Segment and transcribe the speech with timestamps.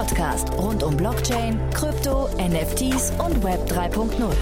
[0.00, 4.32] Podcast rund um Blockchain, Krypto, NFTs und Web 3.0.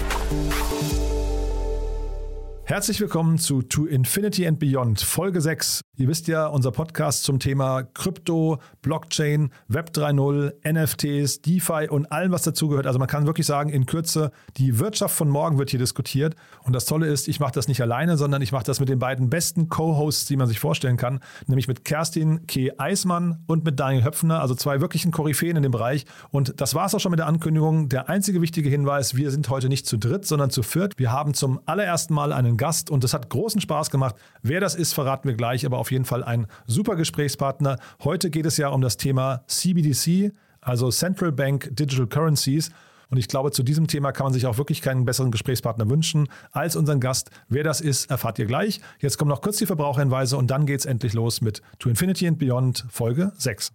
[2.63, 5.81] Herzlich willkommen zu To Infinity and Beyond, Folge 6.
[5.99, 12.31] Ihr wisst ja, unser Podcast zum Thema Krypto, Blockchain, Web 3.0, NFTs, DeFi und allem,
[12.31, 12.87] was dazugehört.
[12.87, 16.37] Also man kann wirklich sagen, in Kürze, die Wirtschaft von morgen wird hier diskutiert.
[16.63, 18.97] Und das Tolle ist, ich mache das nicht alleine, sondern ich mache das mit den
[18.97, 22.71] beiden besten Co-Hosts, die man sich vorstellen kann, nämlich mit Kerstin K.
[22.77, 26.05] Eismann und mit Daniel Höpfner, also zwei wirklichen Koryphäen in dem Bereich.
[26.31, 27.89] Und das war es auch schon mit der Ankündigung.
[27.89, 30.93] Der einzige wichtige Hinweis, wir sind heute nicht zu dritt, sondern zu viert.
[30.95, 34.15] Wir haben zum allerersten Mal einen Gast und es hat großen Spaß gemacht.
[34.41, 37.77] Wer das ist, verraten wir gleich, aber auf jeden Fall ein super Gesprächspartner.
[38.03, 42.71] Heute geht es ja um das Thema CBDC, also Central Bank Digital Currencies.
[43.09, 46.29] Und ich glaube, zu diesem Thema kann man sich auch wirklich keinen besseren Gesprächspartner wünschen
[46.51, 47.31] als unseren Gast.
[47.47, 48.81] Wer das ist, erfahrt ihr gleich.
[48.99, 52.27] Jetzt kommen noch kurz die Verbraucherhinweise und dann geht es endlich los mit To Infinity
[52.27, 53.71] and Beyond Folge 6.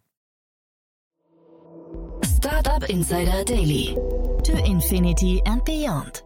[2.22, 3.96] Startup Insider Daily.
[4.44, 6.24] To Infinity and Beyond.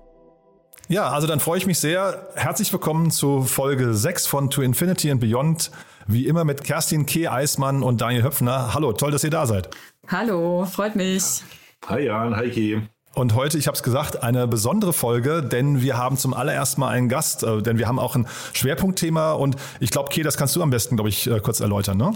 [0.91, 2.29] Ja, also dann freue ich mich sehr.
[2.35, 5.71] Herzlich willkommen zu Folge 6 von To Infinity and Beyond.
[6.07, 7.29] Wie immer mit Kerstin K.
[7.29, 8.73] Eismann und Daniel Höpfner.
[8.73, 9.69] Hallo, toll, dass ihr da seid.
[10.07, 11.43] Hallo, freut mich.
[11.87, 12.81] Hi Jan, hi Key.
[13.15, 16.91] Und heute, ich habe es gesagt, eine besondere Folge, denn wir haben zum allerersten Mal
[16.91, 20.55] einen Gast, äh, denn wir haben auch ein Schwerpunktthema und ich glaube, Kay, das kannst
[20.55, 22.13] du am besten, glaube ich, äh, kurz erläutern, ne?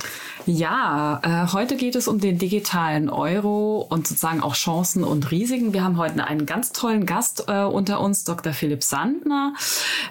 [0.47, 5.73] Ja, äh, heute geht es um den digitalen Euro und sozusagen auch Chancen und Risiken.
[5.73, 8.53] Wir haben heute einen ganz tollen Gast äh, unter uns, Dr.
[8.53, 9.55] Philipp Sandner.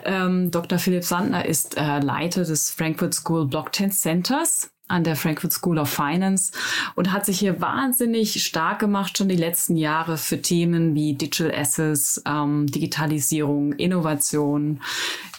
[0.03, 0.77] Ähm, Dr.
[0.77, 6.51] Philipp Sandner ist Leiter des Frankfurt School Blockchain Centers an der Frankfurt School of Finance
[6.95, 11.53] und hat sich hier wahnsinnig stark gemacht, schon die letzten Jahre für Themen wie Digital
[11.55, 14.81] Assets, ähm, Digitalisierung, Innovation.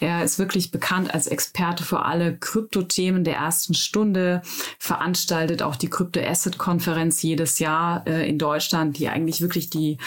[0.01, 4.43] Er ist wirklich bekannt als Experte für alle Kryptothemen der ersten Stunde,
[4.79, 9.99] veranstaltet auch die Crypto Asset Konferenz jedes Jahr äh, in Deutschland, die eigentlich wirklich die,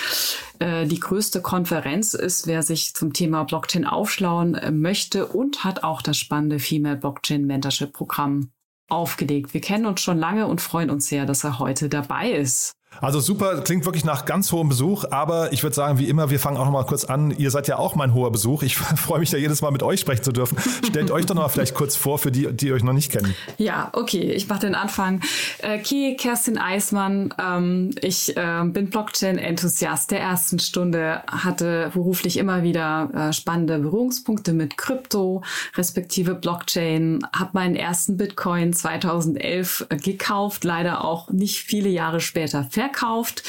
[0.60, 5.84] äh, die größte Konferenz ist, wer sich zum Thema Blockchain aufschlauen äh, möchte und hat
[5.84, 8.50] auch das spannende Female Blockchain Mentorship Programm
[8.88, 9.54] aufgelegt.
[9.54, 12.75] Wir kennen uns schon lange und freuen uns sehr, dass er heute dabei ist.
[13.02, 16.40] Also super, klingt wirklich nach ganz hohem Besuch, aber ich würde sagen, wie immer, wir
[16.40, 17.32] fangen auch noch mal kurz an.
[17.38, 18.64] Ihr seid ja auch mein hoher Besuch.
[18.64, 20.58] Ich freue mich ja jedes Mal mit euch sprechen zu dürfen.
[20.84, 23.36] Stellt euch doch noch mal vielleicht kurz vor für die, die euch noch nicht kennen.
[23.58, 25.22] Ja, okay, ich mache den Anfang.
[25.60, 32.64] Äh, Ki, Kerstin Eismann, ähm, ich äh, bin Blockchain-Enthusiast der ersten Stunde, hatte beruflich immer
[32.64, 35.44] wieder äh, spannende Berührungspunkte mit Krypto,
[35.76, 42.64] respektive Blockchain, habe meinen ersten Bitcoin 2011 äh, gekauft, leider auch nicht viele Jahre später
[42.64, 43.44] fertig verkauft.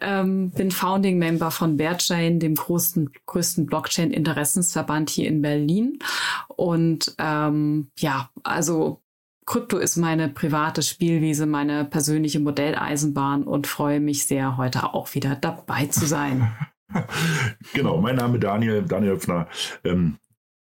[0.00, 5.98] Ähm, bin Founding Member von Bearchain, dem größten, größten Blockchain-Interessensverband hier in Berlin.
[6.48, 9.00] Und ähm, ja, also
[9.46, 15.36] Krypto ist meine private Spielwiese, meine persönliche Modelleisenbahn und freue mich sehr, heute auch wieder
[15.36, 16.54] dabei zu sein.
[17.74, 19.48] genau, mein Name Daniel, Daniel Höpfner.
[19.84, 20.18] Ähm,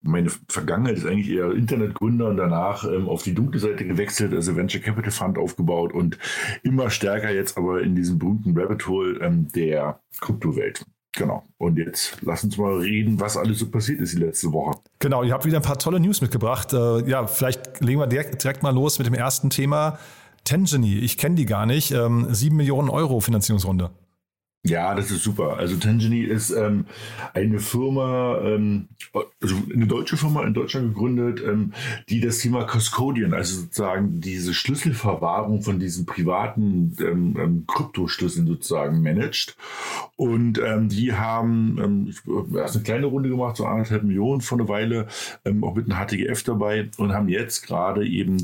[0.09, 4.57] meine Vergangenheit ist eigentlich eher Internetgründer und danach ähm, auf die dunkle Seite gewechselt, also
[4.57, 6.19] Venture Capital Fund aufgebaut und
[6.63, 10.85] immer stärker jetzt aber in diesem berühmten Rabbit Hole ähm, der Kryptowelt.
[11.13, 11.43] Genau.
[11.59, 14.79] Und jetzt lass uns mal reden, was alles so passiert ist die letzte Woche.
[14.99, 16.73] Genau, ihr habt wieder ein paar tolle News mitgebracht.
[16.73, 19.99] Äh, ja, vielleicht legen wir direkt, direkt mal los mit dem ersten Thema.
[20.45, 21.91] Tangeny, ich kenne die gar nicht.
[21.91, 23.91] Ähm, 7 Millionen Euro Finanzierungsrunde.
[24.65, 25.57] Ja, das ist super.
[25.57, 26.87] Also Tangeny ist ähm,
[27.33, 28.89] eine Firma, ähm,
[29.41, 31.73] also eine deutsche Firma in Deutschland gegründet, ähm,
[32.09, 39.01] die das Thema Custodian, also sozusagen diese Schlüsselverwahrung von diesen privaten ähm, ähm, Kryptoschlüsseln sozusagen
[39.01, 39.57] managt.
[40.17, 41.79] Und ähm, die haben
[42.27, 45.06] ähm, erst eine kleine Runde gemacht, so anderthalb Millionen vor einer Weile,
[45.62, 48.38] auch mit einem HTGF dabei und haben jetzt gerade eben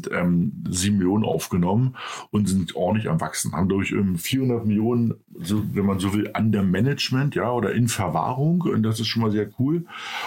[0.71, 1.97] sieben Millionen aufgenommen
[2.31, 3.53] und sind ordentlich am Wachsen.
[3.53, 7.89] Haben durch ähm, 400 Millionen, so, wenn man so will, under Management, ja, oder in
[7.89, 8.63] Verwahrung.
[8.63, 9.87] Und das ist schon mal sehr cool.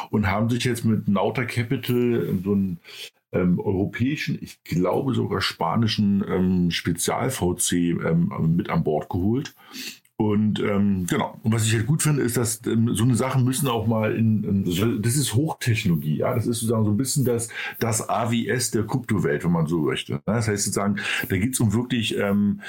[0.10, 2.80] Und haben sich jetzt mit Nauta Capital so einen
[3.32, 9.54] ähm, europäischen, ich glaube sogar spanischen ähm, Spezial-VC ähm, mit an Bord geholt.
[10.20, 13.44] Und ähm, genau, und was ich halt gut finde, ist, dass ähm, so eine Sachen
[13.44, 17.24] müssen auch mal in, in, das ist Hochtechnologie, ja, das ist sozusagen so ein bisschen
[17.24, 20.20] das, das AWS der Kryptowelt, wenn man so möchte.
[20.26, 20.96] Das heißt sozusagen,
[21.30, 22.62] da geht es um wirklich ähm,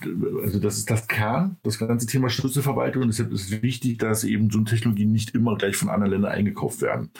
[0.00, 3.02] also das ist das Kern, das ganze Thema Schlüsselverwaltung.
[3.02, 6.32] Und deshalb ist es wichtig, dass eben so Technologien nicht immer gleich von anderen Ländern
[6.32, 7.10] eingekauft werden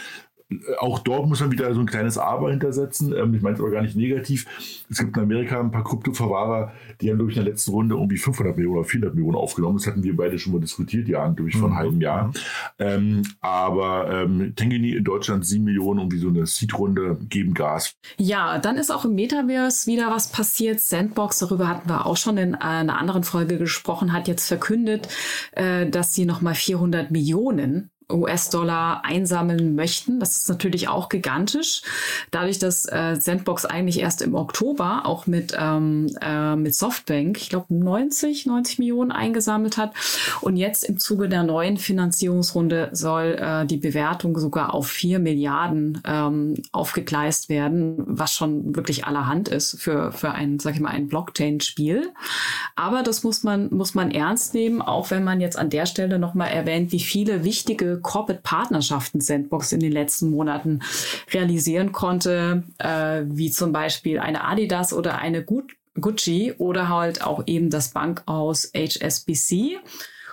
[0.78, 3.12] auch dort muss man wieder so ein kleines Aber hintersetzen.
[3.12, 4.46] Ähm, ich meine es aber gar nicht negativ.
[4.88, 7.96] Es gibt in Amerika ein paar Kryptoverwahrer, die haben, glaube ich, in der letzten Runde
[7.96, 9.78] irgendwie 500 Millionen oder 400 Millionen aufgenommen.
[9.78, 11.78] Das hatten wir beide schon mal diskutiert, ja, glaube ich, vor einem mhm.
[11.78, 12.32] halben Jahr.
[12.78, 17.96] Ähm, aber ähm, Tengeni in Deutschland 7 Millionen, irgendwie so eine Seed-Runde geben Gas.
[18.16, 20.80] Ja, dann ist auch im Metaverse wieder was passiert.
[20.80, 25.08] Sandbox, darüber hatten wir auch schon in einer anderen Folge gesprochen, hat jetzt verkündet,
[25.52, 30.20] äh, dass sie nochmal 400 Millionen US-Dollar einsammeln möchten.
[30.20, 31.82] Das ist natürlich auch gigantisch.
[32.30, 37.48] Dadurch, dass äh, Sandbox eigentlich erst im Oktober auch mit, ähm, äh, mit Softbank, ich
[37.48, 39.92] glaube 90, 90 Millionen eingesammelt hat.
[40.40, 46.00] Und jetzt im Zuge der neuen Finanzierungsrunde soll äh, die Bewertung sogar auf 4 Milliarden
[46.06, 51.08] ähm, aufgegleist werden, was schon wirklich allerhand ist für, für ein, sag ich mal, ein
[51.08, 52.12] Blockchain-Spiel.
[52.76, 56.20] Aber das muss man, muss man ernst nehmen, auch wenn man jetzt an der Stelle
[56.20, 60.80] nochmal erwähnt, wie viele wichtige Corporate-Partnerschaften Sandbox in den letzten Monaten
[61.32, 67.70] realisieren konnte, äh, wie zum Beispiel eine Adidas oder eine Gucci oder halt auch eben
[67.70, 69.78] das Bankhaus HSBC.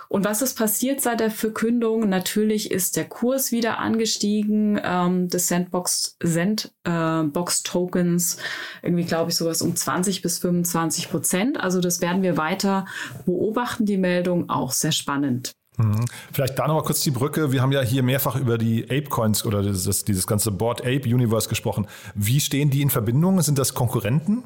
[0.08, 2.08] Und was ist passiert seit der Verkündung?
[2.08, 8.36] Natürlich ist der Kurs wieder angestiegen ähm, des Sandbox Sandbox äh, Tokens
[8.82, 11.60] irgendwie glaube ich sowas um 20 bis 25 Prozent.
[11.60, 12.86] Also das werden wir weiter
[13.26, 13.86] beobachten.
[13.86, 15.56] Die Meldung auch sehr spannend.
[15.76, 16.04] Mhm.
[16.32, 17.52] Vielleicht da nochmal kurz die Brücke.
[17.52, 21.86] Wir haben ja hier mehrfach über die Ape-Coins oder dieses, dieses ganze Board Ape-Universe gesprochen.
[22.14, 23.40] Wie stehen die in Verbindung?
[23.42, 24.44] Sind das Konkurrenten?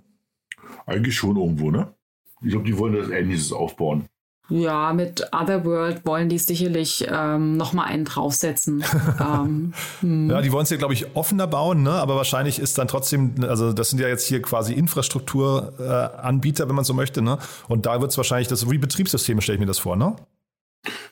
[0.87, 1.93] Eigentlich schon irgendwo, ne?
[2.41, 4.07] Ich glaube, die wollen das Ähnliches aufbauen.
[4.51, 8.83] Ja, mit Otherworld wollen die sicherlich ähm, nochmal einen draufsetzen.
[9.21, 10.31] ähm, hm.
[10.31, 11.91] Ja, die wollen es ja, glaube ich, offener bauen, ne?
[11.91, 16.77] aber wahrscheinlich ist dann trotzdem, also das sind ja jetzt hier quasi Infrastrukturanbieter, äh, wenn
[16.77, 17.21] man so möchte.
[17.21, 17.37] Ne?
[17.69, 20.17] Und da wird es wahrscheinlich, das wie Betriebssysteme, stelle ich mir das vor, ne?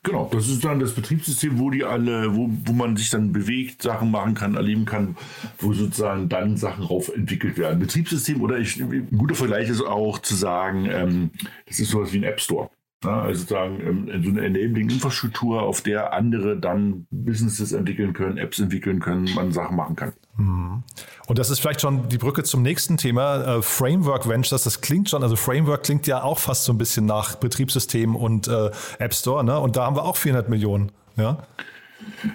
[0.06, 3.82] Genau, das ist dann das Betriebssystem, wo die alle, wo, wo man sich dann bewegt,
[3.82, 5.16] Sachen machen kann, erleben kann,
[5.58, 7.80] wo sozusagen dann Sachen rauf entwickelt werden.
[7.80, 11.30] Betriebssystem oder ich, ein guter Vergleich ist auch zu sagen, ähm,
[11.66, 12.70] das ist sowas wie ein App Store.
[13.04, 18.58] Ja, also sozusagen ähm, so eine Enabling-Infrastruktur, auf der andere dann Businesses entwickeln können, Apps
[18.58, 20.12] entwickeln können, man Sachen machen kann.
[20.36, 20.82] Mhm.
[21.26, 24.64] Und das ist vielleicht schon die Brücke zum nächsten Thema, äh, Framework Ventures.
[24.64, 28.48] Das klingt schon, also Framework klingt ja auch fast so ein bisschen nach Betriebssystem und
[28.48, 29.60] äh, App Store, ne?
[29.60, 30.90] Und da haben wir auch 400 Millionen.
[31.16, 31.38] Ja.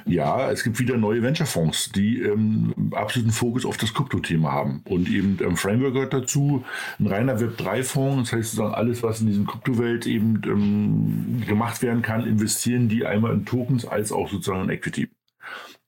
[0.06, 4.82] Ja, es gibt wieder neue Venture-Fonds, die ähm, absoluten Fokus auf das Krypto-Thema haben.
[4.86, 6.64] Und eben ähm, Framework gehört dazu,
[7.00, 12.02] ein reiner Web3-Fonds, das heißt sozusagen alles, was in diesem Kryptowelt eben ähm, gemacht werden
[12.02, 15.10] kann, investieren die einmal in Tokens als auch sozusagen in Equity.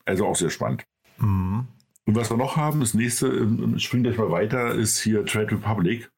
[0.06, 0.86] Also auch sehr spannend.
[1.18, 1.68] Mhm.
[2.05, 5.51] Und was wir noch haben, das nächste, ähm, springt gleich mal weiter, ist hier Trade
[5.51, 6.11] Republic,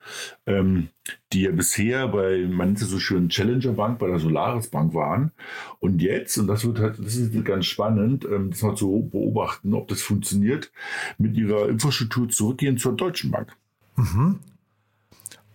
[0.48, 0.90] ähm,
[1.32, 4.96] die ja bisher bei, man nennt es so schön Challenger Bank, bei der Solaris Bank
[4.96, 5.32] waren.
[5.80, 9.76] Und jetzt, und das wird halt, das ist ganz spannend, ähm, das mal zu beobachten,
[9.76, 10.72] ob das funktioniert,
[11.20, 13.56] mit ihrer Infrastruktur zurückgehen zur Deutschen Bank.
[13.96, 14.40] Mhm.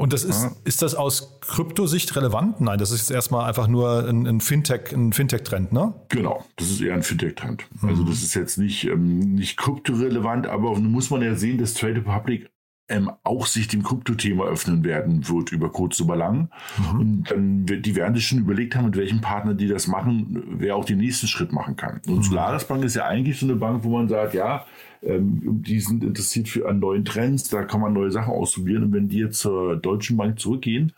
[0.01, 0.53] Und das ist, ja.
[0.65, 2.59] ist das aus Kryptosicht relevant?
[2.63, 5.93] Nein, das ist jetzt erstmal einfach nur ein, ein Fintech, ein Fintech-Trend, ne?
[6.09, 7.67] Genau, das ist eher ein Fintech-Trend.
[7.83, 7.89] Mhm.
[7.91, 11.97] Also das ist jetzt nicht, ähm, nicht kryptorelevant, aber muss man ja sehen, dass Trade
[11.97, 12.51] Republic
[12.89, 16.49] ähm, auch sich dem Kryptothema öffnen werden wird über kurz oder lang.
[16.79, 17.01] Mhm.
[17.01, 20.77] Und dann die werden sich schon überlegt haben, mit welchem Partner die das machen, wer
[20.77, 22.01] auch den nächsten Schritt machen kann.
[22.07, 22.23] Und mhm.
[22.23, 24.65] Solaris Bank ist ja eigentlich so eine Bank, wo man sagt, ja,
[25.03, 28.85] ähm, die sind interessiert für an neuen Trends, da kann man neue Sachen ausprobieren.
[28.85, 30.93] Und wenn die jetzt zur Deutschen Bank zurückgehen,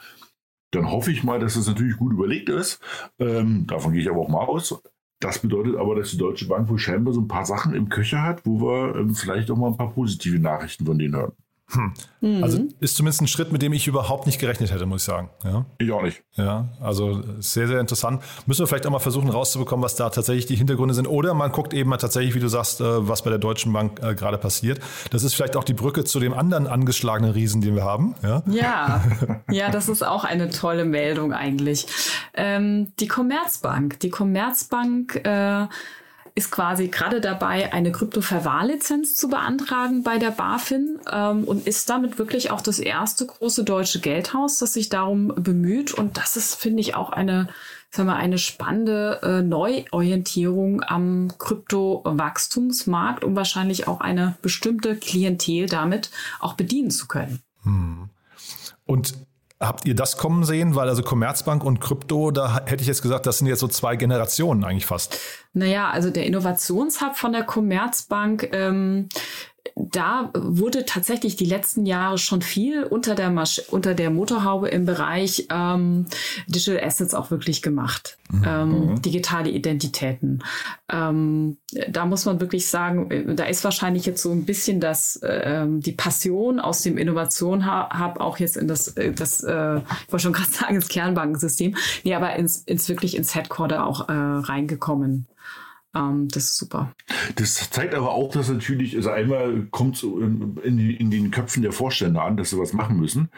[0.72, 2.80] dann hoffe ich mal, dass das natürlich gut überlegt ist.
[3.18, 4.82] Ähm, davon gehe ich aber auch mal aus.
[5.20, 8.22] Das bedeutet aber, dass die Deutsche Bank wohl scheinbar so ein paar Sachen im Köcher
[8.22, 11.32] hat, wo wir ähm, vielleicht auch mal ein paar positive Nachrichten von denen hören.
[11.72, 11.92] Hm.
[12.20, 12.44] Mhm.
[12.44, 15.30] Also ist zumindest ein Schritt, mit dem ich überhaupt nicht gerechnet hätte, muss ich sagen.
[15.44, 15.64] Ja?
[15.78, 16.22] Ich auch nicht.
[16.34, 18.22] Ja, also sehr, sehr interessant.
[18.46, 21.06] Müssen wir vielleicht auch mal versuchen rauszubekommen, was da tatsächlich die Hintergründe sind.
[21.06, 24.00] Oder man guckt eben mal tatsächlich, wie du sagst, äh, was bei der Deutschen Bank
[24.02, 24.80] äh, gerade passiert.
[25.10, 28.14] Das ist vielleicht auch die Brücke zu dem anderen angeschlagenen Riesen, den wir haben.
[28.22, 29.04] Ja, ja,
[29.50, 31.86] ja das ist auch eine tolle Meldung eigentlich.
[32.34, 33.98] Ähm, die Commerzbank.
[34.00, 35.66] Die Commerzbank äh,
[36.34, 42.18] ist quasi gerade dabei, eine Krypto-Verwahrlizenz zu beantragen bei der BaFin ähm, und ist damit
[42.18, 45.92] wirklich auch das erste große deutsche Geldhaus, das sich darum bemüht.
[45.92, 47.48] Und das ist, finde ich, auch eine,
[47.90, 56.10] sagen wir, eine spannende äh, Neuorientierung am Krypto-Wachstumsmarkt, um wahrscheinlich auch eine bestimmte Klientel damit
[56.40, 57.42] auch bedienen zu können.
[57.64, 58.08] Hm.
[58.86, 59.14] Und
[59.62, 60.74] Habt ihr das kommen sehen?
[60.74, 63.94] Weil also Commerzbank und Krypto, da hätte ich jetzt gesagt, das sind jetzt so zwei
[63.94, 65.18] Generationen eigentlich fast.
[65.52, 69.08] Naja, also der Innovationshub von der Commerzbank ähm,
[69.76, 74.86] da wurde tatsächlich die letzten Jahre schon viel unter der, Masch unter der Motorhaube im
[74.86, 76.06] Bereich ähm,
[76.46, 78.18] Digital Assets auch wirklich gemacht.
[78.30, 78.44] Mhm.
[78.46, 79.02] Ähm, mhm.
[79.02, 80.42] digitale Identitäten.
[80.90, 85.16] Ähm, da muss man wirklich sagen, äh, da ist wahrscheinlich jetzt so ein bisschen das,
[85.16, 90.12] äh, die Passion aus dem Innovation Hub auch jetzt in das, äh, das äh, ich
[90.12, 94.12] wollte schon gerade sagen, ins Kernbankensystem, nee, aber ins, ins wirklich ins Headquarter auch äh,
[94.12, 95.26] reingekommen.
[95.94, 96.94] Ähm, das ist super.
[97.36, 100.56] Das zeigt aber auch, dass natürlich, also einmal kommt es in,
[100.90, 103.28] in, den Köpfen der Vorstände an, dass sie was machen müssen.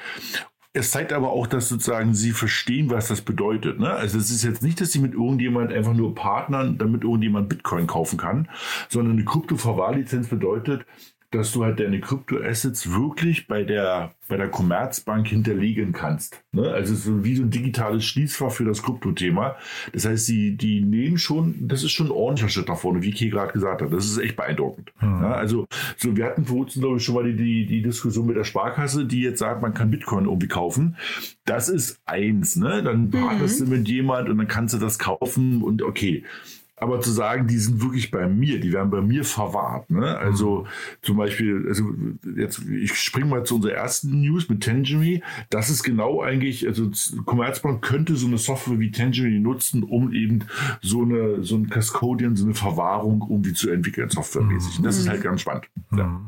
[0.76, 3.78] Es zeigt aber auch, dass sozusagen sie verstehen, was das bedeutet.
[3.78, 3.90] Ne?
[3.90, 7.87] Also es ist jetzt nicht, dass sie mit irgendjemand einfach nur partnern, damit irgendjemand Bitcoin
[7.87, 8.49] kaufen kann,
[8.88, 10.84] sondern eine Krypto-Verwahrlizenz bedeutet,
[11.34, 16.42] dass du halt deine Kryptoassets wirklich bei der, bei der Commerzbank hinterlegen kannst.
[16.52, 16.70] Ne?
[16.70, 19.56] Also so wie so ein digitales Schließfach für das Kryptothema.
[19.92, 23.10] Das heißt, die, die nehmen schon, das ist schon ein ordentlicher Schritt nach vorne, wie
[23.10, 23.92] Kay gerade gesagt hat.
[23.92, 24.92] Das ist echt beeindruckend.
[25.00, 25.22] Mhm.
[25.22, 28.26] Ja, also so, wir hatten vor uns, glaube ich, schon mal die, die, die Diskussion
[28.26, 30.96] mit der Sparkasse, die jetzt sagt, man kann Bitcoin irgendwie kaufen.
[31.44, 32.82] Das ist eins, ne?
[32.82, 33.64] Dann partnerst mhm.
[33.64, 36.24] du mit jemand und dann kannst du das kaufen und okay.
[36.76, 39.90] Aber zu sagen, die sind wirklich bei mir, die werden bei mir verwahrt.
[39.90, 40.18] Ne?
[40.18, 40.66] Also mhm.
[41.02, 41.84] zum Beispiel, also
[42.36, 45.22] jetzt, ich springe mal zu unserer ersten News mit Tangerine.
[45.50, 46.90] Das ist genau eigentlich, also
[47.24, 50.46] Commerzbank könnte so eine Software wie Tangerine nutzen, um eben
[50.82, 54.78] so eine, so ein Custodian, so eine Verwahrung irgendwie zu entwickeln, softwaremäßig.
[54.78, 55.10] Und das ist mhm.
[55.10, 55.68] halt ganz spannend.
[55.96, 56.20] Ja.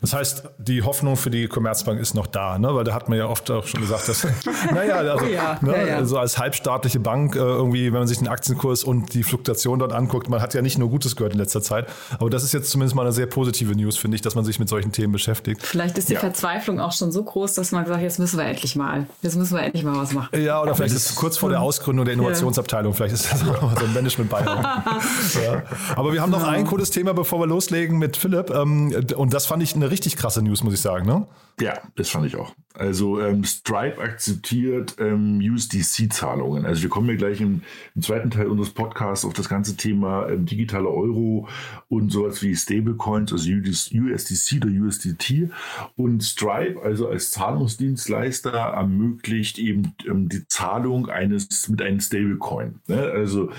[0.00, 2.72] Das heißt, die Hoffnung für die Commerzbank ist noch da, ne?
[2.72, 4.24] weil da hat man ja oft auch schon gesagt, dass,
[4.72, 6.04] naja, also oh ja, ne, ja, ja.
[6.04, 9.92] so als halbstaatliche Bank äh, irgendwie, wenn man sich den Aktienkurs und die Fluktuation dort
[9.92, 12.70] anguckt, man hat ja nicht nur Gutes gehört in letzter Zeit, aber das ist jetzt
[12.70, 15.62] zumindest mal eine sehr positive News, finde ich, dass man sich mit solchen Themen beschäftigt.
[15.64, 18.76] Vielleicht ist die Verzweiflung auch schon so groß, dass man sagt, jetzt müssen wir endlich
[18.76, 20.40] mal, jetzt müssen wir endlich mal was machen.
[20.40, 23.76] Ja, oder vielleicht ist es kurz vor der Ausgründung der Innovationsabteilung, vielleicht ist das auch
[23.76, 24.46] so ein Management bei.
[25.96, 29.46] Aber wir haben noch ein cooles Thema, bevor wir loslegen mit Philipp ähm, und das
[29.46, 31.26] fand ich eine richtig krasse News, muss ich sagen, ne?
[31.60, 32.54] Ja, das fand ich auch.
[32.74, 36.64] Also ähm, Stripe akzeptiert ähm, USDC-Zahlungen.
[36.64, 37.62] Also wir kommen ja gleich im,
[37.96, 41.48] im, zweiten Teil unseres Podcasts auf das ganze Thema ähm, digitale Euro
[41.88, 45.50] und sowas wie Stablecoins, also USDC oder USDT.
[45.96, 52.78] Und Stripe, also als Zahlungsdienstleister, ermöglicht eben ähm, die Zahlung eines mit einem Stablecoin.
[52.86, 53.02] Ne?
[53.02, 53.50] Also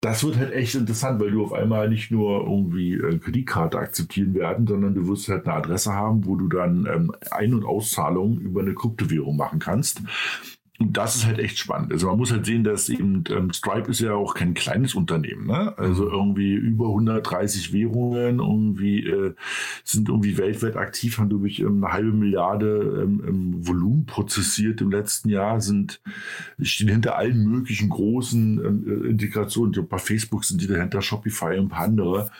[0.00, 4.34] das wird halt echt interessant, weil du auf einmal nicht nur irgendwie äh, Kreditkarte akzeptieren
[4.34, 8.38] werden, sondern du wirst halt eine Adresse haben, wo du dann ähm, Ein- und Auszahlungen
[8.40, 10.02] über eine Kryptowährung machen kannst.
[10.78, 11.92] Und das ist halt echt spannend.
[11.92, 15.46] Also man muss halt sehen, dass eben ähm, Stripe ist ja auch kein kleines Unternehmen.
[15.46, 15.76] Ne?
[15.78, 16.12] Also mhm.
[16.12, 19.34] irgendwie über 130 Währungen, irgendwie äh,
[19.84, 24.90] sind irgendwie weltweit aktiv, haben glaube ich ähm, eine halbe Milliarde ähm, Volumen prozessiert im
[24.90, 26.00] letzten Jahr, sind
[26.60, 29.70] stehen hinter allen möglichen großen ähm, äh, Integrationen.
[29.70, 32.30] Ich glaube, bei Facebook sind die dahinter, Shopify und ein paar andere,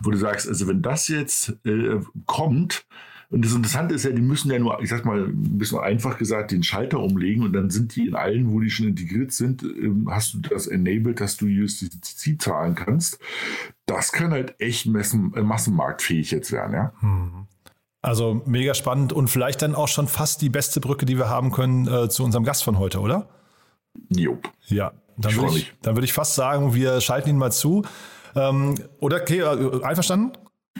[0.00, 2.86] wo du sagst, also wenn das jetzt äh, kommt,
[3.32, 6.18] und das Interessante ist ja, die müssen ja nur, ich sag mal, ein bisschen einfach
[6.18, 9.62] gesagt, den Schalter umlegen und dann sind die in allen, wo die schon integriert sind,
[9.62, 13.18] ähm, hast du das enabled, dass du USDC zahlen kannst.
[13.86, 16.92] Das kann halt echt messen, äh, massenmarktfähig jetzt werden, ja.
[17.00, 17.46] Hm.
[18.02, 21.52] Also mega spannend und vielleicht dann auch schon fast die beste Brücke, die wir haben
[21.52, 23.30] können äh, zu unserem Gast von heute, oder?
[24.10, 24.38] Jo.
[24.66, 27.82] Ja, dann würde ich, würd ich fast sagen, wir schalten ihn mal zu.
[28.34, 30.32] Ähm, oder, okay, äh, einverstanden?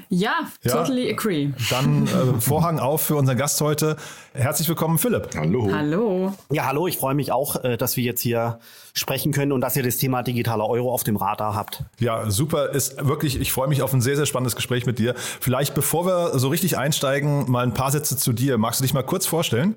[0.09, 1.51] Ja, ja, totally agree.
[1.71, 3.97] Dann äh, Vorhang auf für unseren Gast heute.
[4.35, 5.31] Herzlich willkommen, Philipp.
[5.35, 5.71] Hallo.
[5.73, 6.35] Hallo.
[6.51, 6.87] Ja, hallo.
[6.87, 8.59] Ich freue mich auch, äh, dass wir jetzt hier
[8.93, 11.85] sprechen können und dass ihr das Thema digitaler Euro auf dem Radar habt.
[11.99, 12.71] Ja, super.
[12.71, 15.15] Ist wirklich, ich freue mich auf ein sehr, sehr spannendes Gespräch mit dir.
[15.17, 18.59] Vielleicht, bevor wir so richtig einsteigen, mal ein paar Sätze zu dir.
[18.59, 19.77] Magst du dich mal kurz vorstellen?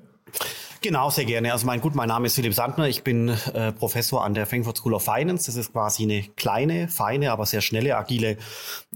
[0.86, 1.50] Genau, sehr gerne.
[1.50, 2.86] Also mein gut, mein Name ist Philipp Sandner.
[2.86, 5.46] Ich bin äh, Professor an der Frankfurt School of Finance.
[5.46, 8.36] Das ist quasi eine kleine, feine, aber sehr schnelle, agile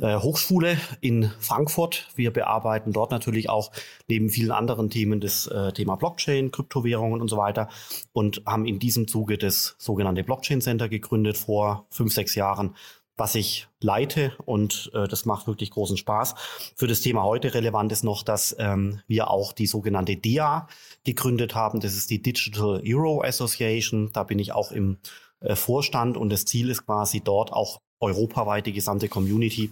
[0.00, 2.06] äh, Hochschule in Frankfurt.
[2.14, 3.72] Wir bearbeiten dort natürlich auch
[4.06, 7.68] neben vielen anderen Themen das äh, Thema Blockchain, Kryptowährungen und so weiter
[8.12, 12.76] und haben in diesem Zuge das sogenannte Blockchain Center gegründet vor fünf, sechs Jahren
[13.20, 16.34] was ich leite und äh, das macht wirklich großen Spaß.
[16.74, 20.66] Für das Thema heute relevant ist noch, dass ähm, wir auch die sogenannte DIA
[21.04, 21.80] gegründet haben.
[21.80, 24.10] Das ist die Digital Euro Association.
[24.12, 24.96] Da bin ich auch im
[25.40, 29.70] äh, Vorstand und das Ziel ist quasi dort auch europaweit die gesamte Community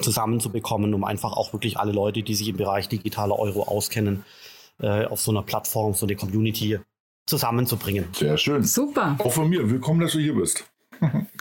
[0.00, 4.24] zusammenzubekommen, um einfach auch wirklich alle Leute, die sich im Bereich digitaler Euro auskennen,
[4.80, 6.78] äh, auf so einer Plattform, so eine Community
[7.26, 8.04] zusammenzubringen.
[8.12, 8.62] Sehr schön.
[8.62, 9.16] Super.
[9.18, 9.68] Auch von mir.
[9.68, 10.64] Willkommen, dass du hier bist.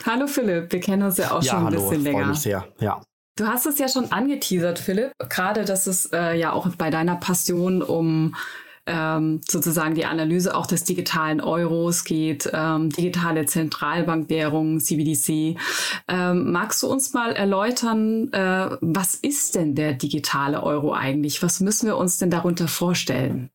[0.06, 2.28] Hallo Philipp, wir kennen uns ja auch ja, schon ein hallo, bisschen länger.
[2.28, 2.66] Mich sehr.
[2.80, 3.02] Ja.
[3.36, 7.16] Du hast es ja schon angeteasert, Philipp, gerade dass es äh, ja auch bei deiner
[7.16, 8.36] Passion um
[8.88, 15.60] ähm, sozusagen die Analyse auch des digitalen Euros geht, ähm, digitale Zentralbankwährung, CBDC.
[16.08, 21.44] Ähm, magst du uns mal erläutern, äh, was ist denn der digitale Euro eigentlich?
[21.44, 23.50] Was müssen wir uns denn darunter vorstellen?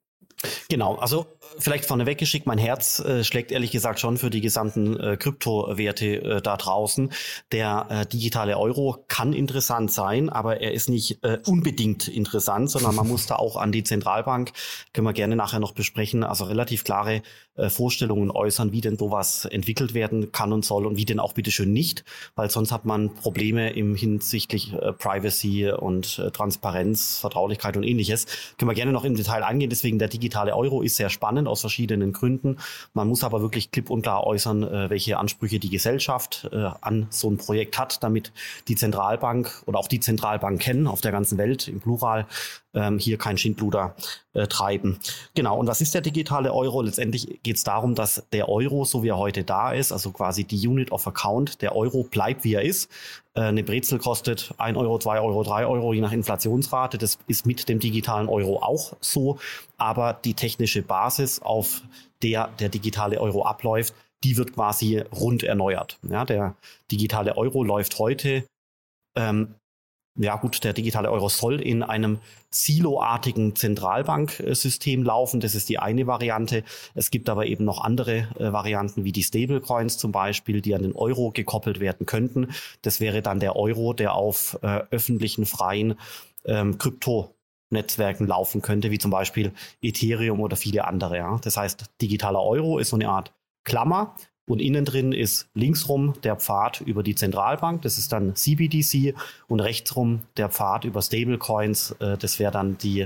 [0.68, 1.26] Genau, also
[1.58, 6.06] vielleicht vorneweg geschickt, mein Herz äh, schlägt ehrlich gesagt schon für die gesamten äh, Kryptowerte
[6.06, 7.12] äh, da draußen.
[7.52, 12.94] Der äh, digitale Euro kann interessant sein, aber er ist nicht äh, unbedingt interessant, sondern
[12.94, 14.52] man muss da auch an die Zentralbank,
[14.92, 17.22] können wir gerne nachher noch besprechen, also relativ klare
[17.56, 21.34] äh, Vorstellungen äußern, wie denn sowas entwickelt werden kann und soll und wie denn auch
[21.34, 22.04] bitteschön nicht,
[22.34, 28.26] weil sonst hat man Probleme im hinsichtlich Privacy und Transparenz, Vertraulichkeit und ähnliches.
[28.58, 31.48] Können wir gerne noch im Detail eingehen, deswegen der digitale Euro ist sehr spannend spannend
[31.48, 32.58] aus verschiedenen Gründen.
[32.94, 37.06] Man muss aber wirklich klipp und klar äußern, äh, welche Ansprüche die Gesellschaft äh, an
[37.10, 38.32] so ein Projekt hat, damit
[38.68, 42.26] die Zentralbank oder auch die Zentralbanken auf der ganzen Welt im Plural
[42.74, 43.94] ähm, hier kein Schindluder
[44.32, 44.98] äh, treiben.
[45.34, 46.82] Genau, und was ist der digitale Euro?
[46.82, 50.44] Letztendlich geht es darum, dass der Euro, so wie er heute da ist, also quasi
[50.44, 52.90] die Unit of Account, der Euro bleibt, wie er ist.
[53.34, 56.98] Äh, eine Brezel kostet 1 Euro, 2 Euro, 3 Euro, je nach Inflationsrate.
[56.98, 59.38] Das ist mit dem digitalen Euro auch so.
[59.76, 61.82] Aber die technische Basis, auf
[62.22, 65.98] der der digitale Euro abläuft, die wird quasi rund erneuert.
[66.08, 66.54] Ja, der
[66.90, 68.44] digitale Euro läuft heute
[69.16, 69.54] ähm,
[70.14, 72.18] ja gut, der digitale Euro soll in einem
[72.50, 75.40] siloartigen Zentralbanksystem laufen.
[75.40, 76.64] Das ist die eine Variante.
[76.94, 80.82] Es gibt aber eben noch andere äh, Varianten wie die Stablecoins zum Beispiel, die an
[80.82, 82.48] den Euro gekoppelt werden könnten.
[82.82, 85.94] Das wäre dann der Euro, der auf äh, öffentlichen freien
[86.44, 87.34] ähm, Krypto
[87.70, 91.16] laufen könnte, wie zum Beispiel Ethereum oder viele andere.
[91.16, 91.38] Ja.
[91.42, 93.32] Das heißt, digitaler Euro ist so eine Art
[93.64, 94.14] Klammer,
[94.46, 99.14] und innen drin ist linksrum der Pfad über die Zentralbank, das ist dann CBDC,
[99.48, 103.02] und rechtsrum der Pfad über Stablecoins, äh, das wäre dann die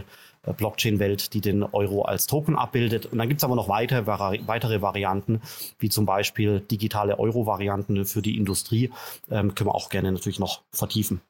[0.46, 3.06] äh, Blockchain-Welt, die den Euro als Token abbildet.
[3.06, 5.42] Und dann gibt es aber noch weitere, weitere Varianten,
[5.78, 8.90] wie zum Beispiel digitale Euro-Varianten für die Industrie.
[9.30, 11.20] Ähm, können wir auch gerne natürlich noch vertiefen.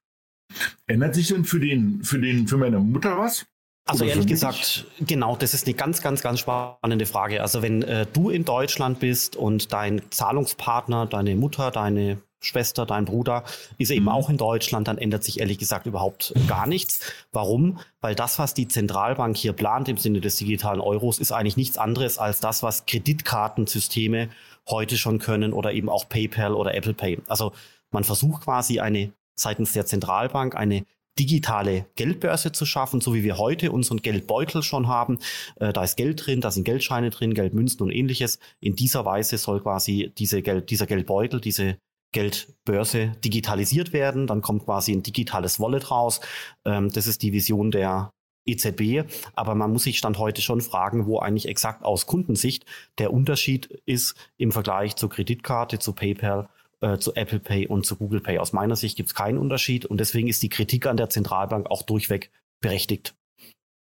[0.87, 3.47] Ändert sich denn für den, für den, für meine Mutter was?
[3.89, 7.41] Also ehrlich gesagt, genau, das ist eine ganz, ganz, ganz spannende Frage.
[7.41, 13.05] Also wenn äh, du in Deutschland bist und dein Zahlungspartner, deine Mutter, deine Schwester, dein
[13.05, 13.45] Bruder
[13.79, 14.11] ist eben mhm.
[14.11, 17.01] auch in Deutschland, dann ändert sich ehrlich gesagt überhaupt gar nichts.
[17.33, 17.79] Warum?
[18.01, 21.79] Weil das, was die Zentralbank hier plant im Sinne des digitalen Euros, ist eigentlich nichts
[21.79, 24.29] anderes als das, was Kreditkartensysteme
[24.69, 27.19] heute schon können oder eben auch PayPal oder Apple Pay.
[27.29, 27.53] Also
[27.93, 30.85] man versucht quasi eine seitens der Zentralbank eine
[31.19, 35.19] digitale Geldbörse zu schaffen, so wie wir heute unseren Geldbeutel schon haben.
[35.57, 38.39] Äh, da ist Geld drin, da sind Geldscheine drin, Geldmünzen und ähnliches.
[38.61, 41.79] In dieser Weise soll quasi diese Geld, dieser Geldbeutel, diese
[42.13, 44.27] Geldbörse digitalisiert werden.
[44.27, 46.21] Dann kommt quasi ein digitales Wallet raus.
[46.65, 48.11] Ähm, das ist die Vision der
[48.47, 49.05] EZB.
[49.35, 52.65] Aber man muss sich Stand heute schon fragen, wo eigentlich exakt aus Kundensicht
[52.99, 56.49] der Unterschied ist im Vergleich zur Kreditkarte, zu PayPal
[56.81, 58.39] äh, zu Apple Pay und zu Google Pay.
[58.39, 61.71] Aus meiner Sicht gibt es keinen Unterschied und deswegen ist die Kritik an der Zentralbank
[61.71, 63.15] auch durchweg berechtigt.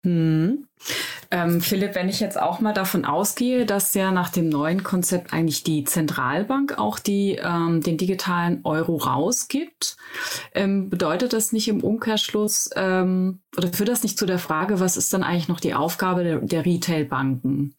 [0.06, 0.68] Hm.
[1.32, 5.32] Ähm, Philipp, wenn ich jetzt auch mal davon ausgehe, dass ja nach dem neuen Konzept
[5.32, 9.96] eigentlich die Zentralbank auch die, ähm, den digitalen Euro rausgibt,
[10.56, 14.98] ähm, bedeutet das nicht im Umkehrschluss ähm, oder führt das nicht zu der Frage, was
[14.98, 17.76] ist dann eigentlich noch die Aufgabe der, der Retailbanken?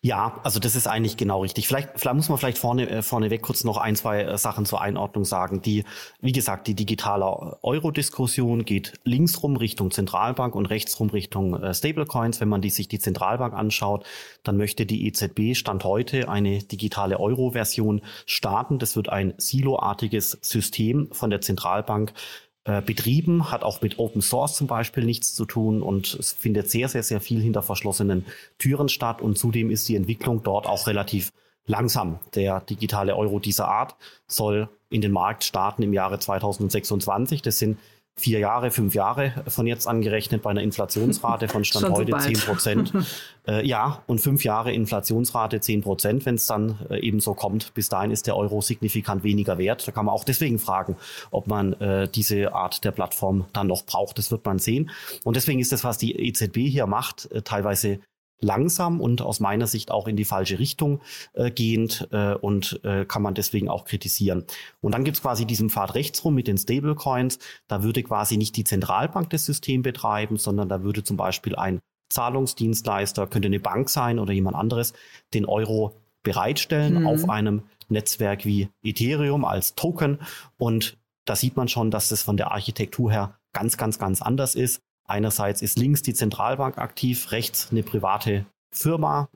[0.00, 1.66] Ja, also das ist eigentlich genau richtig.
[1.66, 4.80] Vielleicht, vielleicht muss man vielleicht vorne, äh, vorneweg kurz noch ein, zwei äh, Sachen zur
[4.80, 5.60] Einordnung sagen.
[5.60, 5.84] Die,
[6.20, 12.40] wie gesagt, die digitale Euro-Diskussion geht linksrum Richtung Zentralbank und rechtsrum Richtung äh, Stablecoins.
[12.40, 14.06] Wenn man die, sich die Zentralbank anschaut,
[14.42, 18.78] dann möchte die EZB Stand heute eine digitale Euro-Version starten.
[18.78, 22.14] Das wird ein siloartiges System von der Zentralbank
[22.64, 26.70] äh, betrieben, hat auch mit Open Source zum Beispiel nichts zu tun und es findet
[26.70, 28.26] sehr, sehr, sehr viel hinter verschlossenen
[28.58, 31.32] Türen statt und zudem ist die Entwicklung dort auch relativ
[31.66, 32.18] langsam.
[32.34, 37.42] Der digitale Euro dieser Art soll in den Markt starten im Jahre 2026.
[37.42, 37.78] Das sind
[38.20, 42.34] vier Jahre, fünf Jahre von jetzt angerechnet bei einer Inflationsrate von Stand heute so 10
[42.40, 42.92] Prozent.
[43.46, 47.74] äh, ja, und fünf Jahre Inflationsrate 10 Prozent, wenn es dann äh, eben so kommt.
[47.74, 49.86] Bis dahin ist der Euro signifikant weniger wert.
[49.86, 50.96] Da kann man auch deswegen fragen,
[51.30, 54.18] ob man äh, diese Art der Plattform dann noch braucht.
[54.18, 54.90] Das wird man sehen.
[55.24, 58.00] Und deswegen ist das, was die EZB hier macht, äh, teilweise
[58.40, 61.00] langsam und aus meiner Sicht auch in die falsche Richtung
[61.32, 64.44] äh, gehend äh, und äh, kann man deswegen auch kritisieren.
[64.80, 67.38] Und dann gibt's quasi diesen Pfad rechtsrum mit den Stablecoins.
[67.66, 71.80] Da würde quasi nicht die Zentralbank das System betreiben, sondern da würde zum Beispiel ein
[72.10, 74.94] Zahlungsdienstleister, könnte eine Bank sein oder jemand anderes,
[75.34, 77.06] den Euro bereitstellen mhm.
[77.06, 80.18] auf einem Netzwerk wie Ethereum als Token.
[80.56, 84.54] Und da sieht man schon, dass das von der Architektur her ganz, ganz, ganz anders
[84.54, 89.28] ist Einerseits ist links die Zentralbank aktiv, rechts eine private Firma,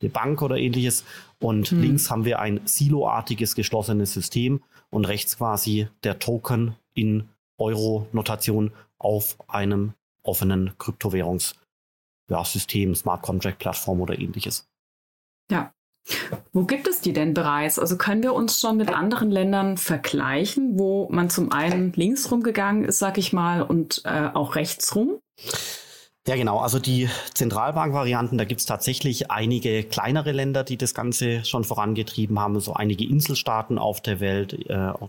[0.00, 1.04] eine Bank oder ähnliches.
[1.38, 1.82] Und hm.
[1.82, 7.28] links haben wir ein siloartiges geschlossenes System und rechts quasi der Token in
[7.58, 14.66] Euro-Notation auf einem offenen Kryptowährungssystem, Smart Contract Plattform oder ähnliches.
[15.50, 15.74] Ja.
[16.52, 17.78] Wo gibt es die denn bereits?
[17.78, 22.84] Also können wir uns schon mit anderen Ländern vergleichen, wo man zum einen links rumgegangen
[22.84, 25.20] ist, sag ich mal, und äh, auch rechts rum?
[26.28, 26.58] Ja, genau.
[26.58, 32.38] Also die Zentralbank-Varianten, da gibt es tatsächlich einige kleinere Länder, die das Ganze schon vorangetrieben
[32.38, 32.60] haben.
[32.60, 35.08] So einige Inselstaaten auf der Welt, äh, auch,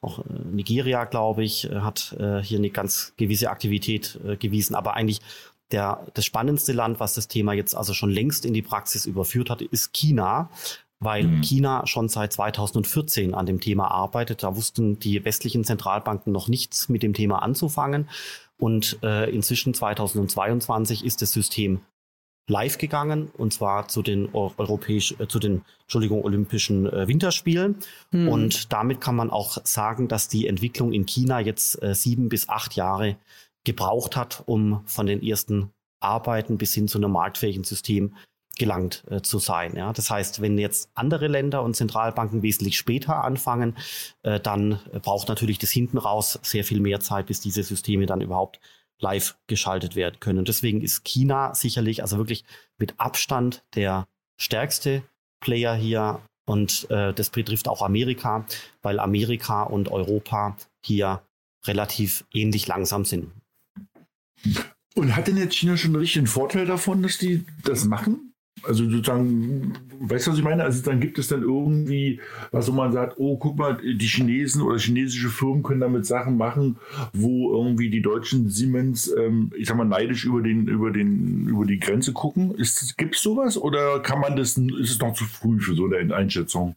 [0.00, 4.74] auch, äh, Nigeria, glaube ich, hat äh, hier eine ganz gewisse Aktivität äh, gewiesen.
[4.74, 5.20] Aber eigentlich
[5.70, 9.50] der, das spannendste Land, was das Thema jetzt also schon längst in die Praxis überführt
[9.50, 10.50] hat, ist China
[11.00, 11.42] weil mhm.
[11.42, 14.42] China schon seit 2014 an dem Thema arbeitet.
[14.42, 18.08] Da wussten die westlichen Zentralbanken noch nichts mit dem Thema anzufangen.
[18.58, 21.80] Und äh, inzwischen 2022 ist das System
[22.48, 27.76] live gegangen und zwar zu den europäisch äh, zu den Entschuldigung Olympischen äh, Winterspielen
[28.10, 28.26] hm.
[28.26, 32.48] und damit kann man auch sagen, dass die Entwicklung in China jetzt äh, sieben bis
[32.48, 33.16] acht Jahre
[33.64, 38.14] gebraucht hat, um von den ersten Arbeiten bis hin zu einem marktfähigen System
[38.58, 39.76] gelangt äh, zu sein.
[39.76, 39.92] Ja?
[39.92, 43.76] Das heißt, wenn jetzt andere Länder und Zentralbanken wesentlich später anfangen,
[44.22, 48.20] äh, dann braucht natürlich das hinten raus sehr viel mehr Zeit, bis diese Systeme dann
[48.20, 48.60] überhaupt
[49.00, 50.40] live geschaltet werden können.
[50.40, 52.44] Und deswegen ist China sicherlich also wirklich
[52.78, 54.08] mit Abstand der
[54.40, 55.02] stärkste
[55.40, 58.44] Player hier und äh, das betrifft auch Amerika,
[58.82, 61.22] weil Amerika und Europa hier
[61.66, 63.32] relativ ähnlich langsam sind.
[64.94, 68.28] Und hat denn jetzt China schon einen richtigen Vorteil davon, dass die das machen?
[68.64, 70.64] Also sozusagen, weißt du, was ich meine?
[70.64, 72.20] Also dann gibt es dann irgendwie,
[72.50, 76.36] was wo man sagt, oh, guck mal, die Chinesen oder chinesische Firmen können damit Sachen
[76.36, 76.76] machen,
[77.12, 81.64] wo irgendwie die deutschen Siemens, ähm, ich sag mal, neidisch über den, über den, über
[81.66, 82.54] die Grenze gucken.
[82.96, 86.14] Gibt es sowas oder kann man das, ist es noch zu früh für so eine
[86.14, 86.74] Einschätzung?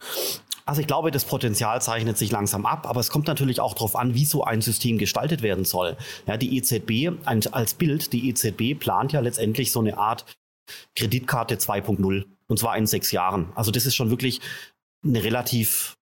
[0.64, 3.96] Also ich glaube, das Potenzial zeichnet sich langsam ab, aber es kommt natürlich auch darauf
[3.96, 5.96] an, wie so ein System gestaltet werden soll.
[6.26, 10.24] Ja, die EZB als Bild, die EZB plant ja letztendlich so eine Art
[10.94, 13.52] Kreditkarte 2.0 und zwar in sechs Jahren.
[13.54, 14.40] Also das ist schon wirklich
[15.04, 15.96] eine relativ,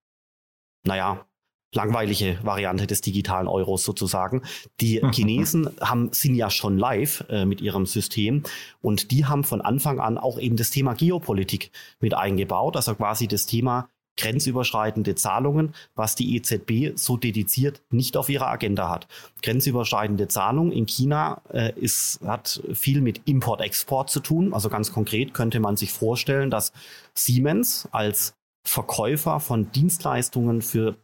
[0.87, 1.25] naja,
[1.73, 4.43] langweilige Variante des digitalen Euros sozusagen.
[4.81, 8.43] Die Chinesen haben, sind ja schon live äh, mit ihrem System
[8.83, 11.71] und die haben von Anfang an auch eben das Thema Geopolitik
[12.01, 13.89] mit eingebaut, also quasi das Thema
[14.21, 19.09] grenzüberschreitende Zahlungen, was die EZB so dediziert nicht auf ihrer Agenda hat.
[19.43, 24.53] Grenzüberschreitende Zahlung in China äh, ist, hat viel mit Import-Export zu tun.
[24.53, 26.73] Also ganz konkret könnte man sich vorstellen, dass
[27.15, 28.35] Siemens als
[28.67, 30.97] Verkäufer von Dienstleistungen für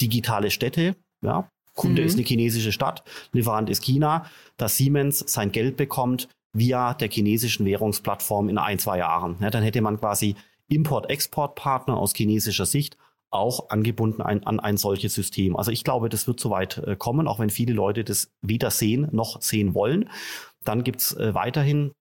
[0.00, 2.08] digitale Städte, ja, Kunde mhm.
[2.08, 3.02] ist eine chinesische Stadt,
[3.32, 8.98] Lieferant ist China, dass Siemens sein Geld bekommt via der chinesischen Währungsplattform in ein, zwei
[8.98, 9.36] Jahren.
[9.40, 10.36] Ja, dann hätte man quasi
[10.70, 12.96] Import-Export-Partner aus chinesischer Sicht
[13.30, 15.56] auch angebunden ein, an ein solches System.
[15.56, 19.08] Also ich glaube, das wird soweit äh, kommen, auch wenn viele Leute das weder sehen
[19.12, 20.10] noch sehen wollen.
[20.64, 21.92] Dann gibt's äh, weiterhin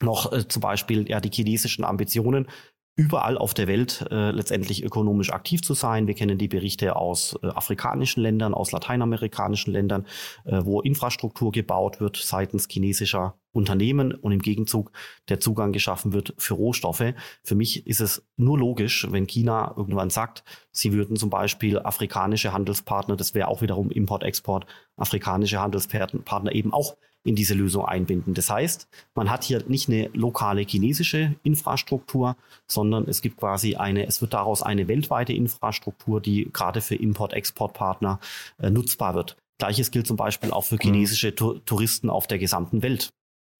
[0.00, 2.48] noch äh, zum Beispiel ja die chinesischen Ambitionen,
[2.96, 6.06] überall auf der Welt äh, letztendlich ökonomisch aktiv zu sein.
[6.06, 10.06] Wir kennen die Berichte aus äh, afrikanischen Ländern, aus lateinamerikanischen Ländern,
[10.44, 14.92] äh, wo Infrastruktur gebaut wird seitens chinesischer Unternehmen und im Gegenzug
[15.28, 17.14] der Zugang geschaffen wird für Rohstoffe.
[17.42, 22.52] Für mich ist es nur logisch, wenn China irgendwann sagt, sie würden zum Beispiel afrikanische
[22.52, 28.34] Handelspartner, das wäre auch wiederum Import-Export, afrikanische Handelspartner eben auch in diese Lösung einbinden.
[28.34, 32.36] Das heißt, man hat hier nicht eine lokale chinesische Infrastruktur,
[32.68, 38.20] sondern es gibt quasi eine, es wird daraus eine weltweite Infrastruktur, die gerade für Import-Export-Partner
[38.60, 39.36] äh, nutzbar wird.
[39.58, 40.80] Gleiches gilt zum Beispiel auch für mhm.
[40.80, 41.64] chinesische mhm.
[41.64, 43.10] Touristen auf der gesamten Welt.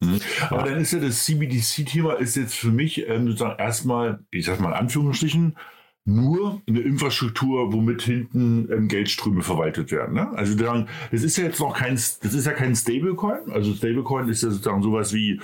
[0.01, 0.21] Mhm.
[0.51, 4.61] Aber dann ist ja das CBDC-Thema ist jetzt für mich ähm, sozusagen erstmal, ich sag
[4.61, 5.57] mal in Anführungsstrichen,
[6.07, 10.15] nur eine Infrastruktur, womit hinten ähm, Geldströme verwaltet werden.
[10.15, 10.31] Ne?
[10.37, 13.51] Also dann, das ist ja jetzt noch kein, das ist ja kein Stablecoin.
[13.51, 15.41] Also Stablecoin ist ja sozusagen sowas wie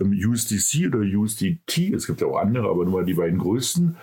[0.00, 1.92] ähm, USDC oder USDT.
[1.94, 3.96] Es gibt ja auch andere, aber nur die beiden größten,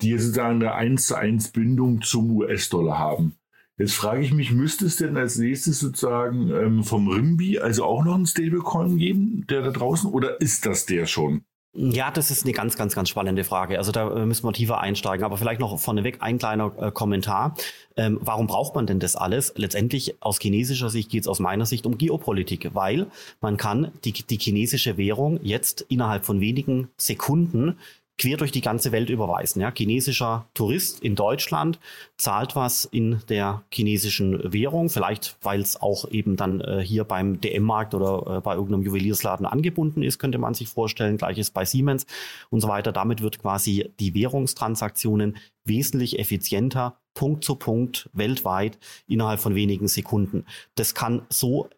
[0.00, 3.34] die sozusagen eine 1 zu 1 Bindung zum US-Dollar haben.
[3.76, 8.04] Jetzt frage ich mich, müsste es denn als nächstes sozusagen ähm, vom Rimbi also auch
[8.04, 11.44] noch einen Stablecoin geben, der da draußen, oder ist das der schon?
[11.72, 13.78] Ja, das ist eine ganz, ganz, ganz spannende Frage.
[13.78, 15.24] Also da äh, müssen wir tiefer einsteigen.
[15.24, 17.54] Aber vielleicht noch vorneweg ein kleiner äh, Kommentar.
[17.96, 19.52] Ähm, warum braucht man denn das alles?
[19.56, 23.06] Letztendlich aus chinesischer Sicht geht es aus meiner Sicht um Geopolitik, weil
[23.40, 27.76] man kann die, die chinesische Währung jetzt innerhalb von wenigen Sekunden
[28.20, 29.62] quer durch die ganze Welt überweisen.
[29.62, 29.72] Ja.
[29.74, 31.80] Chinesischer Tourist in Deutschland
[32.18, 37.40] zahlt was in der chinesischen Währung, vielleicht weil es auch eben dann äh, hier beim
[37.40, 41.16] DM-Markt oder äh, bei irgendeinem Juweliersladen angebunden ist, könnte man sich vorstellen.
[41.16, 42.04] Gleiches bei Siemens
[42.50, 42.92] und so weiter.
[42.92, 48.78] Damit wird quasi die Währungstransaktionen wesentlich effizienter, Punkt zu Punkt, weltweit,
[49.08, 50.44] innerhalb von wenigen Sekunden.
[50.74, 51.70] Das kann so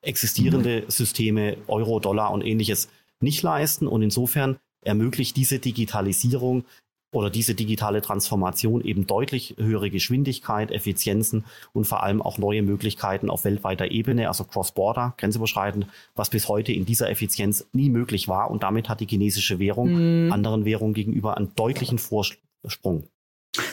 [0.00, 3.88] existierende Systeme, Euro, Dollar und ähnliches nicht leisten.
[3.88, 6.64] Und insofern ermöglicht diese Digitalisierung
[7.12, 13.30] oder diese digitale Transformation eben deutlich höhere Geschwindigkeit, Effizienzen und vor allem auch neue Möglichkeiten
[13.30, 18.50] auf weltweiter Ebene, also Cross-Border, grenzüberschreitend, was bis heute in dieser Effizienz nie möglich war.
[18.50, 20.32] Und damit hat die chinesische Währung mhm.
[20.32, 23.04] anderen Währungen gegenüber einen deutlichen Vorsprung.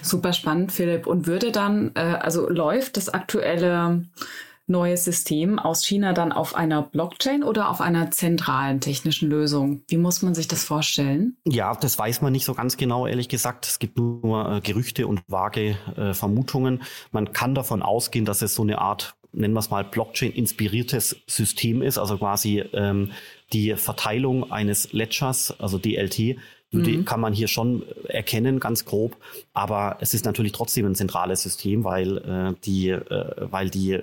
[0.02, 1.06] Super spannend, Philipp.
[1.06, 4.06] Und würde dann, äh, also läuft das aktuelle
[4.68, 9.82] neues System aus China dann auf einer Blockchain oder auf einer zentralen technischen Lösung?
[9.88, 11.38] Wie muss man sich das vorstellen?
[11.46, 13.66] Ja, das weiß man nicht so ganz genau, ehrlich gesagt.
[13.66, 16.84] Es gibt nur äh, Gerüchte und vage äh, Vermutungen.
[17.12, 21.82] Man kann davon ausgehen, dass es so eine Art nennen wir es mal Blockchain-inspiriertes System
[21.82, 23.12] ist, also quasi ähm,
[23.54, 26.38] die Verteilung eines Ledgers, also DLT,
[26.72, 27.06] mhm.
[27.06, 29.18] kann man hier schon erkennen, ganz grob.
[29.54, 34.00] Aber es ist natürlich trotzdem ein zentrales System, weil äh, die, äh, weil die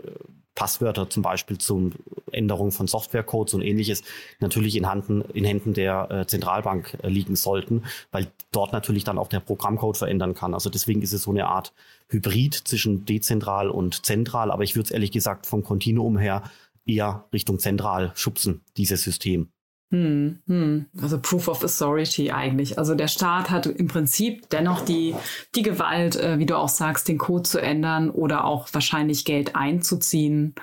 [0.54, 1.90] Passwörter zum Beispiel zur
[2.30, 4.02] Änderung von Softwarecodes und ähnliches
[4.40, 9.18] natürlich in, Handen, in Händen der äh, Zentralbank äh, liegen sollten, weil dort natürlich dann
[9.18, 10.54] auch der Programmcode verändern kann.
[10.54, 11.72] Also deswegen ist es so eine Art
[12.08, 16.42] Hybrid zwischen dezentral und zentral, aber ich würde es ehrlich gesagt vom Kontinuum her
[16.86, 19.48] eher Richtung zentral schubsen, dieses System.
[19.94, 20.86] Hm, hm.
[21.00, 22.78] Also Proof of Authority eigentlich.
[22.80, 25.14] Also der Staat hat im Prinzip dennoch die,
[25.54, 29.54] die Gewalt, äh, wie du auch sagst, den Code zu ändern oder auch wahrscheinlich Geld
[29.54, 30.56] einzuziehen,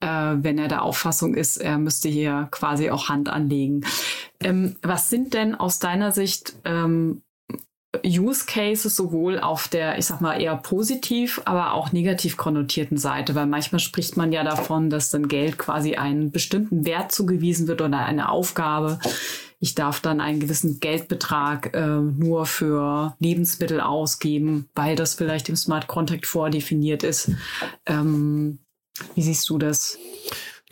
[0.00, 3.86] äh, wenn er der Auffassung ist, er müsste hier quasi auch Hand anlegen.
[4.40, 7.22] Ähm, was sind denn aus deiner Sicht ähm,
[8.04, 13.34] Use Cases sowohl auf der, ich sag mal, eher positiv, aber auch negativ konnotierten Seite,
[13.34, 17.80] weil manchmal spricht man ja davon, dass dann Geld quasi einen bestimmten Wert zugewiesen wird
[17.80, 18.98] oder eine Aufgabe.
[19.60, 25.56] Ich darf dann einen gewissen Geldbetrag äh, nur für Lebensmittel ausgeben, weil das vielleicht im
[25.56, 27.30] Smart Contact vordefiniert ist.
[27.86, 28.58] Ähm,
[29.14, 29.98] wie siehst du das?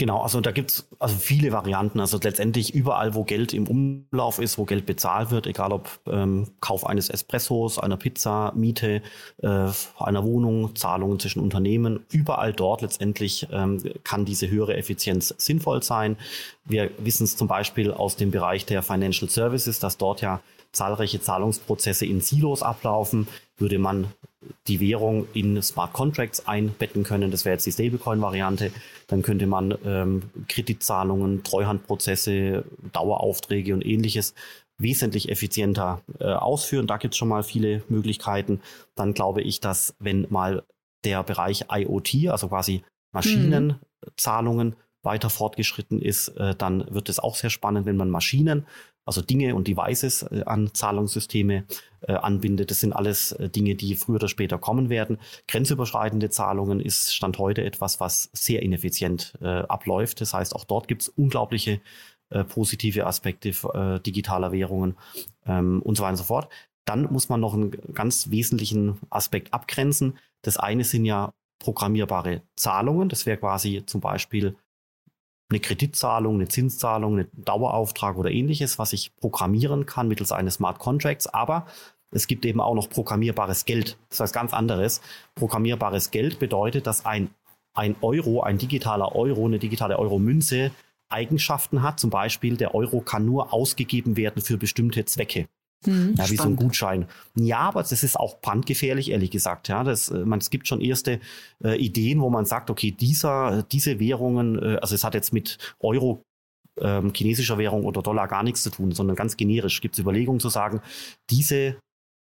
[0.02, 2.00] Genau, also da gibt's also viele Varianten.
[2.00, 6.48] Also letztendlich überall, wo Geld im Umlauf ist, wo Geld bezahlt wird, egal ob ähm,
[6.58, 9.00] Kauf eines Espressos, einer Pizza, Miete,
[9.44, 9.68] äh,
[10.00, 16.16] einer Wohnung, Zahlungen zwischen Unternehmen, überall dort letztendlich ähm, kann diese höhere Effizienz sinnvoll sein.
[16.64, 20.40] Wir wissen es zum Beispiel aus dem Bereich der Financial Services, dass dort ja
[20.72, 24.08] zahlreiche Zahlungsprozesse in Silos ablaufen, würde man
[24.66, 27.30] die Währung in Smart Contracts einbetten können.
[27.30, 28.70] Das wäre jetzt die Stablecoin-Variante.
[29.08, 34.34] Dann könnte man ähm, Kreditzahlungen, Treuhandprozesse, Daueraufträge und ähnliches
[34.78, 36.86] wesentlich effizienter äh, ausführen.
[36.86, 38.60] Da gibt es schon mal viele Möglichkeiten.
[38.94, 40.64] Dann glaube ich, dass wenn mal
[41.04, 44.76] der Bereich IoT, also quasi Maschinenzahlungen, mhm.
[45.02, 48.66] Weiter fortgeschritten ist, äh, dann wird es auch sehr spannend, wenn man Maschinen
[49.04, 51.64] also Dinge und Devices äh, an Zahlungssysteme
[52.02, 52.70] äh, anbindet.
[52.70, 55.18] Das sind alles Dinge, die früher oder später kommen werden.
[55.48, 60.20] Grenzüberschreitende Zahlungen ist Stand heute etwas, was sehr ineffizient abläuft.
[60.20, 61.80] Das heißt, auch dort gibt es unglaubliche
[62.48, 63.52] positive Aspekte
[64.06, 64.96] digitaler Währungen
[65.46, 66.48] ähm, und so weiter und so fort.
[66.84, 70.18] Dann muss man noch einen ganz wesentlichen Aspekt abgrenzen.
[70.42, 73.08] Das eine sind ja programmierbare Zahlungen.
[73.08, 74.56] Das wäre quasi zum Beispiel
[75.52, 80.78] eine Kreditzahlung, eine Zinszahlung, einen Dauerauftrag oder ähnliches, was ich programmieren kann mittels eines Smart
[80.78, 81.26] Contracts.
[81.26, 81.66] Aber
[82.10, 83.98] es gibt eben auch noch programmierbares Geld.
[84.08, 85.00] Das ist ganz anderes.
[85.34, 87.30] Programmierbares Geld bedeutet, dass ein,
[87.74, 90.72] ein Euro, ein digitaler Euro, eine digitale Euro-Münze
[91.10, 92.00] Eigenschaften hat.
[92.00, 95.48] Zum Beispiel, der Euro kann nur ausgegeben werden für bestimmte Zwecke.
[95.86, 97.06] Mhm, ja, wie so ein Gutschein.
[97.34, 99.68] Ja, aber das ist auch brandgefährlich, ehrlich gesagt.
[99.68, 101.20] Ja, das, äh, man, es gibt schon erste
[101.64, 105.58] äh, Ideen, wo man sagt, okay, dieser, diese Währungen, äh, also es hat jetzt mit
[105.80, 106.22] Euro
[106.80, 110.40] ähm, chinesischer Währung oder Dollar gar nichts zu tun, sondern ganz generisch gibt es Überlegungen
[110.40, 110.80] zu sagen,
[111.30, 111.76] diese,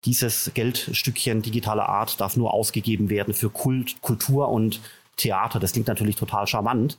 [0.05, 4.81] dieses Geldstückchen digitaler Art darf nur ausgegeben werden für Kult, Kultur und
[5.17, 5.61] Theater.
[5.61, 6.99] Das klingt natürlich total charmant.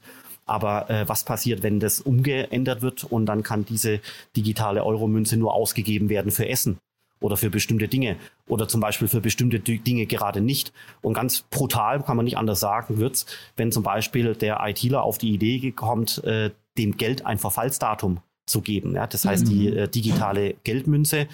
[0.52, 4.02] Aber äh, was passiert, wenn das umgeändert wird und dann kann diese
[4.36, 6.78] digitale Euromünze nur ausgegeben werden für Essen?
[7.22, 10.74] oder für bestimmte Dinge oder zum Beispiel für bestimmte Dinge gerade nicht.
[11.02, 15.20] Und ganz brutal kann man nicht anders sagen, wird's, wenn zum Beispiel der ITler auf
[15.20, 18.96] die Idee kommt, äh, dem Geld ein Verfallsdatum zu geben.
[18.96, 19.06] Ja?
[19.06, 19.50] Das heißt, mhm.
[19.50, 21.28] die äh, digitale Geldmünze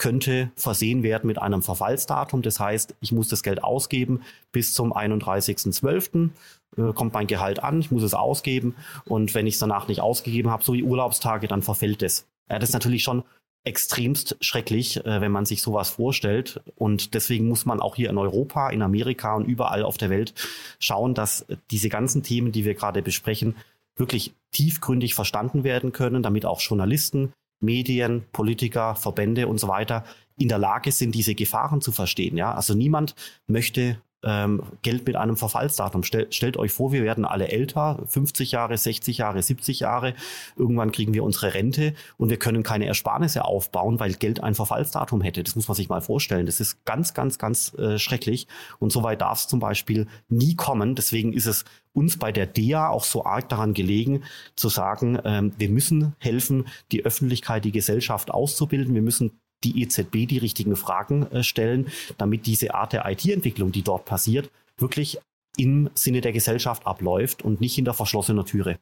[0.00, 2.42] könnte versehen werden mit einem Verfallsdatum.
[2.42, 6.30] Das heißt, ich muss das Geld ausgeben bis zum 31.12.
[6.76, 10.00] Äh, kommt mein Gehalt an, ich muss es ausgeben und wenn ich es danach nicht
[10.00, 12.26] ausgegeben habe, so wie Urlaubstage, dann verfällt es.
[12.48, 13.24] Ja, das ist natürlich schon
[13.64, 16.62] extremst schrecklich, äh, wenn man sich sowas vorstellt.
[16.76, 20.34] Und deswegen muss man auch hier in Europa, in Amerika und überall auf der Welt
[20.78, 23.56] schauen, dass diese ganzen Themen, die wir gerade besprechen,
[23.96, 30.04] wirklich tiefgründig verstanden werden können, damit auch Journalisten, Medien, Politiker, Verbände und so weiter
[30.38, 32.38] in der Lage sind, diese Gefahren zu verstehen.
[32.38, 33.14] Ja, also niemand
[33.46, 36.02] möchte ähm, Geld mit einem Verfallsdatum.
[36.02, 40.14] Stell, stellt euch vor, wir werden alle älter, 50 Jahre, 60 Jahre, 70 Jahre.
[40.56, 45.22] Irgendwann kriegen wir unsere Rente und wir können keine Ersparnisse aufbauen, weil Geld ein Verfallsdatum
[45.22, 45.42] hätte.
[45.42, 46.46] Das muss man sich mal vorstellen.
[46.46, 48.46] Das ist ganz, ganz, ganz äh, schrecklich.
[48.78, 50.94] Und so weit darf es zum Beispiel nie kommen.
[50.94, 54.22] Deswegen ist es uns bei der DEA auch so arg daran gelegen,
[54.54, 58.94] zu sagen, ähm, wir müssen helfen, die Öffentlichkeit, die Gesellschaft auszubilden.
[58.94, 63.82] Wir müssen die EZB die richtigen Fragen äh, stellen, damit diese Art der IT-Entwicklung, die
[63.82, 65.18] dort passiert, wirklich
[65.56, 68.78] im Sinne der Gesellschaft abläuft und nicht hinter verschlossener Türe.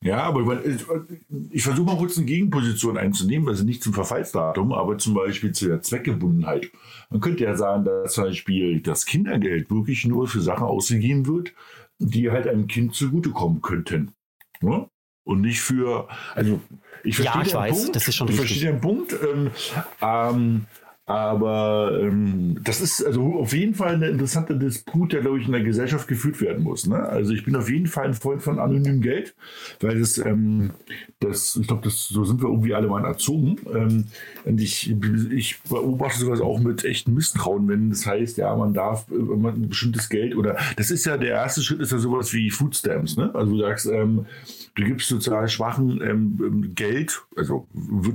[0.00, 0.84] Ja, aber ich,
[1.50, 5.68] ich versuche mal kurz eine Gegenposition einzunehmen, also nicht zum Verfallsdatum, aber zum Beispiel zu
[5.68, 6.70] der Zweckgebundenheit.
[7.10, 11.54] Man könnte ja sagen, dass zum Beispiel das Kindergeld wirklich nur für Sachen ausgegeben wird,
[11.98, 14.12] die halt einem Kind zugutekommen könnten.
[14.60, 14.88] Ne?
[15.24, 16.60] Und nicht für, also
[17.04, 18.48] ich verstehe ja, ich weiß, Punkt, das ist schon ich richtig.
[18.48, 19.12] verstehe den Punkt.
[19.12, 19.50] Ähm,
[20.00, 20.66] ähm,
[21.04, 25.52] aber ähm, das ist also auf jeden Fall eine interessante Disput, der, glaube ich, in
[25.52, 26.86] der Gesellschaft geführt werden muss.
[26.86, 26.96] Ne?
[26.96, 29.34] Also ich bin auf jeden Fall ein Freund von anonymem Geld,
[29.80, 30.70] weil das, ähm,
[31.18, 33.56] das ich glaube, so sind wir irgendwie alle mal erzogen.
[33.74, 34.04] Ähm,
[34.44, 34.94] und ich,
[35.32, 39.54] ich beobachte sowas auch mit echtem Misstrauen, wenn das heißt, ja, man darf äh, man
[39.54, 43.16] ein bestimmtes Geld oder das ist ja der erste Schritt, ist ja sowas wie Foodstamps.
[43.16, 43.34] Ne?
[43.34, 44.26] Also du sagst, ähm,
[44.76, 47.66] du gibst sozial Schwachen ähm, Geld, also,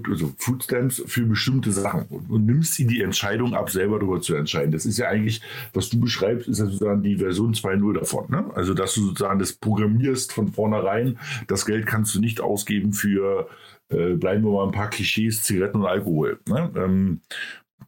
[0.10, 4.36] also Foodstamps für bestimmte Sachen und, und nimmst sie die Entscheidung ab, selber darüber zu
[4.36, 4.72] entscheiden.
[4.72, 5.42] Das ist ja eigentlich,
[5.74, 8.26] was du beschreibst, ist ja sozusagen die Version 2.0 davon.
[8.30, 8.50] Ne?
[8.56, 11.20] Also, dass du sozusagen das programmierst von vornherein.
[11.48, 13.50] Das Geld kannst du nicht ausgeben für,
[13.90, 16.40] äh, bleiben wir mal ein paar Klischees, Zigaretten und Alkohol.
[16.48, 16.72] Ne?
[16.76, 17.22] Ähm,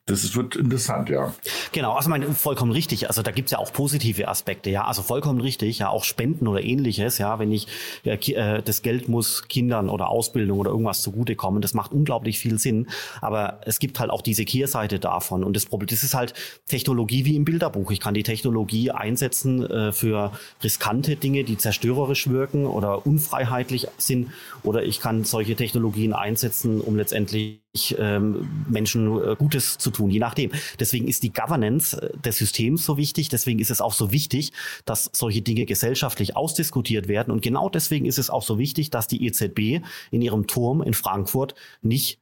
[0.10, 1.34] das wird interessant, ja.
[1.72, 3.08] Genau, also mein, vollkommen richtig.
[3.08, 4.86] Also da gibt's ja auch positive Aspekte, ja.
[4.86, 7.68] Also vollkommen richtig, ja, auch Spenden oder ähnliches, ja, wenn ich
[8.04, 12.88] äh, das Geld muss Kindern oder Ausbildung oder irgendwas zugutekommen, das macht unglaublich viel Sinn.
[13.22, 15.44] Aber es gibt halt auch diese Kehrseite davon.
[15.44, 16.34] Und das Problem, das ist halt
[16.68, 17.92] Technologie wie im Bilderbuch.
[17.92, 20.32] Ich kann die Technologie einsetzen äh, für
[20.64, 24.32] riskante Dinge, die zerstörerisch wirken oder unfreiheitlich sind.
[24.64, 27.60] Oder ich kann solche Technologien einsetzen, um letztendlich
[27.98, 30.52] ähm, Menschen äh, Gutes zu tun, je nachdem.
[30.80, 33.30] Deswegen ist die Governance äh, des Systems so wichtig.
[33.30, 34.52] Deswegen ist es auch so wichtig,
[34.86, 37.32] dass solche Dinge gesellschaftlich ausdiskutiert werden.
[37.32, 40.94] Und genau deswegen ist es auch so wichtig, dass die EZB in ihrem Turm in
[40.94, 42.20] Frankfurt nicht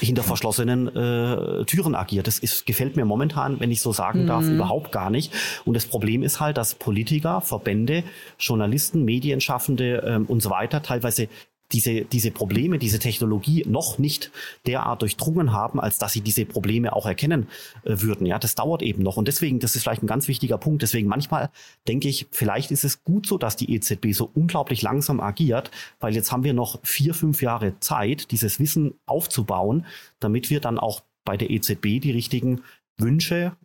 [0.00, 2.26] hinter verschlossenen äh, Türen agiert.
[2.26, 4.26] Das ist, gefällt mir momentan, wenn ich so sagen mhm.
[4.28, 5.32] darf, überhaupt gar nicht.
[5.64, 8.02] Und das Problem ist halt, dass Politiker, Verbände,
[8.38, 11.28] Journalisten, Medienschaffende ähm, und so weiter teilweise
[11.74, 14.30] diese, diese Probleme, diese Technologie noch nicht
[14.66, 17.48] derart durchdrungen haben, als dass sie diese Probleme auch erkennen
[17.84, 18.26] äh, würden.
[18.26, 19.16] Ja, das dauert eben noch.
[19.16, 20.82] Und deswegen, das ist vielleicht ein ganz wichtiger Punkt.
[20.82, 21.50] Deswegen manchmal
[21.88, 26.14] denke ich, vielleicht ist es gut so, dass die EZB so unglaublich langsam agiert, weil
[26.14, 29.84] jetzt haben wir noch vier, fünf Jahre Zeit, dieses Wissen aufzubauen,
[30.20, 32.62] damit wir dann auch bei der EZB die richtigen
[32.96, 33.56] Wünsche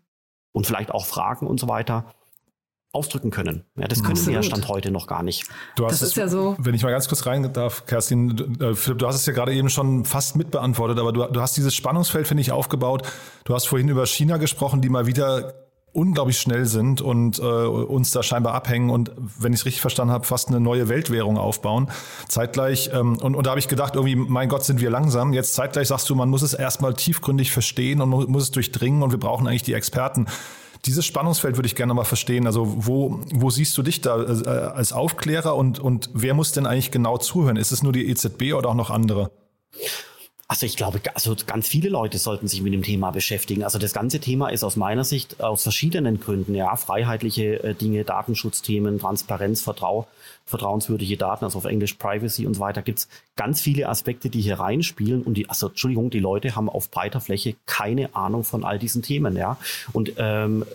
[0.51, 2.15] und vielleicht auch Fragen und so weiter
[2.91, 3.65] ausdrücken können.
[3.77, 5.45] Ja, das können wir ja Stand heute noch gar nicht.
[5.75, 6.55] Du hast das ist es, ja so.
[6.57, 9.53] Wenn ich mal ganz kurz rein darf, Kerstin, äh, Philipp, du hast es ja gerade
[9.53, 13.03] eben schon fast mitbeantwortet, aber du, du hast dieses Spannungsfeld, finde ich, aufgebaut.
[13.43, 15.53] Du hast vorhin über China gesprochen, die mal wieder
[15.91, 20.13] unglaublich schnell sind und äh, uns da scheinbar abhängen und, wenn ich es richtig verstanden
[20.13, 21.89] habe, fast eine neue Weltwährung aufbauen.
[22.27, 25.33] Zeitgleich, ähm, und, und da habe ich gedacht, irgendwie, mein Gott, sind wir langsam.
[25.33, 29.11] Jetzt zeitgleich sagst du, man muss es erstmal tiefgründig verstehen und muss es durchdringen und
[29.11, 30.27] wir brauchen eigentlich die Experten.
[30.85, 32.45] Dieses Spannungsfeld würde ich gerne mal verstehen.
[32.45, 36.65] Also wo, wo siehst du dich da äh, als Aufklärer und, und wer muss denn
[36.65, 37.57] eigentlich genau zuhören?
[37.57, 39.31] Ist es nur die EZB oder auch noch andere?
[40.51, 43.63] Also ich glaube, also ganz viele Leute sollten sich mit dem Thema beschäftigen.
[43.63, 48.03] Also das ganze Thema ist aus meiner Sicht aus verschiedenen Gründen, ja, freiheitliche äh, Dinge,
[48.03, 50.07] Datenschutzthemen, Transparenz, Vertrau,
[50.47, 54.59] vertrauenswürdige Daten, also auf Englisch Privacy und so weiter, gibt's ganz viele Aspekte, die hier
[54.59, 55.21] reinspielen.
[55.21, 59.03] Und die, also Entschuldigung, die Leute haben auf breiter Fläche keine Ahnung von all diesen
[59.03, 59.57] Themen, ja.
[59.93, 60.65] Und ähm,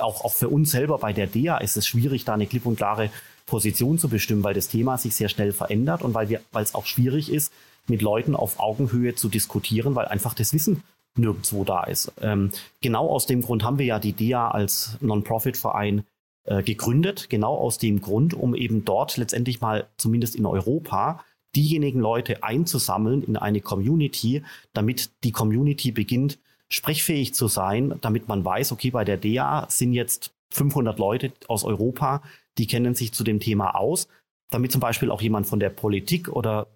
[0.00, 2.76] auch, auch für uns selber bei der DEA ist es schwierig, da eine klipp und
[2.76, 3.10] klare
[3.46, 6.76] Position zu bestimmen, weil das Thema sich sehr schnell verändert und weil wir, weil es
[6.76, 7.52] auch schwierig ist,
[7.88, 10.82] mit Leuten auf Augenhöhe zu diskutieren, weil einfach das Wissen
[11.16, 12.12] nirgendwo da ist.
[12.20, 16.04] Ähm, genau aus dem Grund haben wir ja die DEA als Non-Profit-Verein
[16.44, 22.00] äh, gegründet, genau aus dem Grund, um eben dort letztendlich mal zumindest in Europa diejenigen
[22.00, 28.72] Leute einzusammeln in eine Community, damit die Community beginnt, sprechfähig zu sein, damit man weiß,
[28.72, 32.22] okay, bei der DEA sind jetzt 500 Leute aus Europa,
[32.58, 34.08] die kennen sich zu dem Thema aus,
[34.50, 36.66] damit zum Beispiel auch jemand von der Politik oder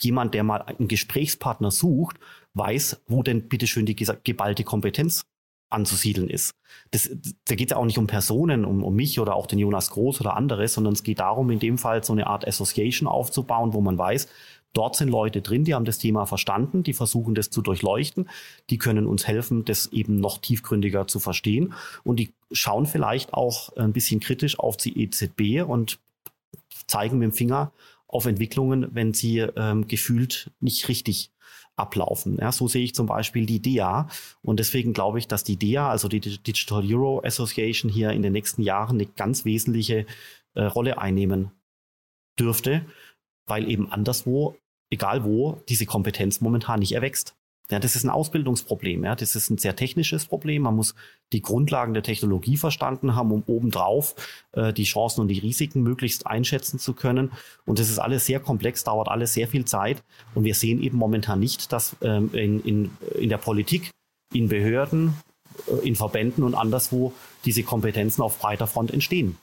[0.00, 2.18] jemand, der mal einen Gesprächspartner sucht,
[2.54, 5.26] weiß, wo denn bitteschön die geballte Kompetenz
[5.68, 6.54] anzusiedeln ist.
[6.90, 7.10] Das,
[7.46, 9.90] da geht es ja auch nicht um Personen, um, um mich oder auch den Jonas
[9.90, 13.72] Groß oder andere, sondern es geht darum, in dem Fall so eine Art Association aufzubauen,
[13.72, 14.28] wo man weiß,
[14.72, 18.28] dort sind Leute drin, die haben das Thema verstanden, die versuchen das zu durchleuchten,
[18.70, 21.74] die können uns helfen, das eben noch tiefgründiger zu verstehen
[22.04, 25.98] und die schauen vielleicht auch ein bisschen kritisch auf die EZB und
[26.86, 27.72] zeigen mit dem Finger
[28.08, 31.32] auf Entwicklungen, wenn sie ähm, gefühlt nicht richtig
[31.76, 32.38] ablaufen.
[32.40, 34.08] Ja, so sehe ich zum Beispiel die DEA.
[34.42, 38.32] Und deswegen glaube ich, dass die DEA, also die Digital Euro Association, hier in den
[38.32, 40.06] nächsten Jahren eine ganz wesentliche
[40.54, 41.50] äh, Rolle einnehmen
[42.38, 42.86] dürfte,
[43.46, 44.56] weil eben anderswo,
[44.90, 47.36] egal wo, diese Kompetenz momentan nicht erwächst.
[47.70, 49.04] Ja, das ist ein Ausbildungsproblem.
[49.04, 50.62] Ja, das ist ein sehr technisches Problem.
[50.62, 50.94] Man muss
[51.32, 54.14] die Grundlagen der Technologie verstanden haben, um obendrauf
[54.52, 57.32] äh, die Chancen und die Risiken möglichst einschätzen zu können.
[57.64, 60.02] Und das ist alles sehr komplex, dauert alles sehr viel Zeit.
[60.34, 63.90] Und wir sehen eben momentan nicht, dass ähm, in, in, in der Politik,
[64.32, 65.14] in Behörden,
[65.66, 67.12] äh, in Verbänden und anderswo
[67.44, 69.36] diese Kompetenzen auf breiter Front entstehen.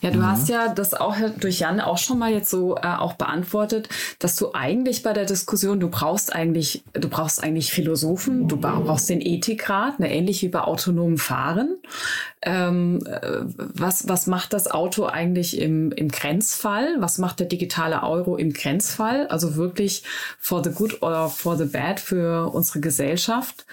[0.00, 0.26] Ja, du mhm.
[0.26, 3.88] hast ja das auch durch Jan auch schon mal jetzt so äh, auch beantwortet,
[4.18, 9.08] dass du eigentlich bei der Diskussion, du brauchst eigentlich, du brauchst eigentlich Philosophen, du brauchst
[9.08, 11.76] den Ethikrat, ne, ähnlich wie bei autonomem Fahren.
[12.42, 16.96] Ähm, äh, was, was macht das Auto eigentlich im, im Grenzfall?
[16.98, 19.26] Was macht der digitale Euro im Grenzfall?
[19.28, 20.02] Also wirklich
[20.38, 23.64] for the good or for the bad für unsere Gesellschaft.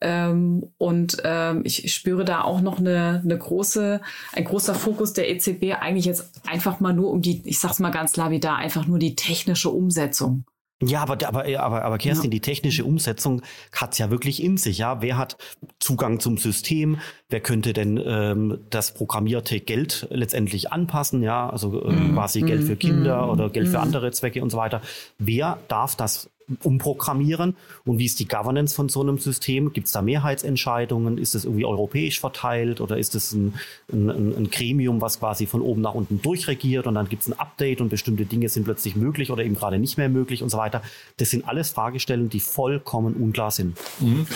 [0.00, 4.00] Ähm, und ähm, ich spüre da auch noch eine, eine große,
[4.32, 7.90] ein großer Fokus der EZB eigentlich jetzt einfach mal nur um die, ich sag's mal
[7.90, 10.44] ganz lapidar, einfach nur die technische Umsetzung.
[10.82, 12.32] Ja, aber, aber, aber, aber Kerstin, ja.
[12.32, 13.40] die technische Umsetzung
[13.72, 14.76] hat's ja wirklich in sich.
[14.76, 15.38] Ja, wer hat
[15.78, 16.98] Zugang zum System?
[17.30, 21.22] Wer könnte denn ähm, das programmierte Geld letztendlich anpassen?
[21.22, 22.12] Ja, also äh, mm.
[22.12, 22.42] quasi.
[22.42, 23.30] Geld für Kinder mm.
[23.30, 23.70] oder Geld mm.
[23.70, 24.82] für andere Zwecke und so weiter.
[25.16, 26.28] Wer darf das
[26.62, 29.72] umprogrammieren und wie ist die Governance von so einem System?
[29.72, 31.18] Gibt es da Mehrheitsentscheidungen?
[31.18, 33.54] Ist es irgendwie europäisch verteilt oder ist es ein,
[33.92, 37.38] ein, ein, Gremium, was quasi von oben nach unten durchregiert und dann gibt es ein
[37.38, 40.58] Update und bestimmte Dinge sind plötzlich möglich oder eben gerade nicht mehr möglich und so
[40.58, 40.82] weiter?
[41.16, 43.76] Das sind alles Fragestellungen, die vollkommen unklar sind.
[44.00, 44.26] Mhm.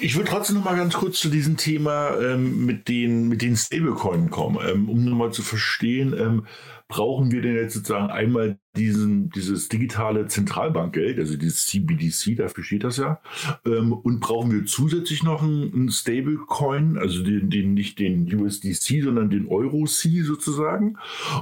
[0.00, 3.56] Ich würde trotzdem noch mal ganz kurz zu diesem Thema ähm, mit den, mit den
[3.56, 6.46] Stablecoin kommen, ähm, um nochmal zu verstehen, ähm,
[6.88, 12.84] brauchen wir denn jetzt sozusagen einmal diesen, dieses digitale Zentralbankgeld, also dieses CBDC, dafür steht
[12.84, 13.20] das ja,
[13.66, 19.28] ähm, und brauchen wir zusätzlich noch einen, Stablecoin, also den, den, nicht den USDC, sondern
[19.28, 20.96] den Euro-C sozusagen,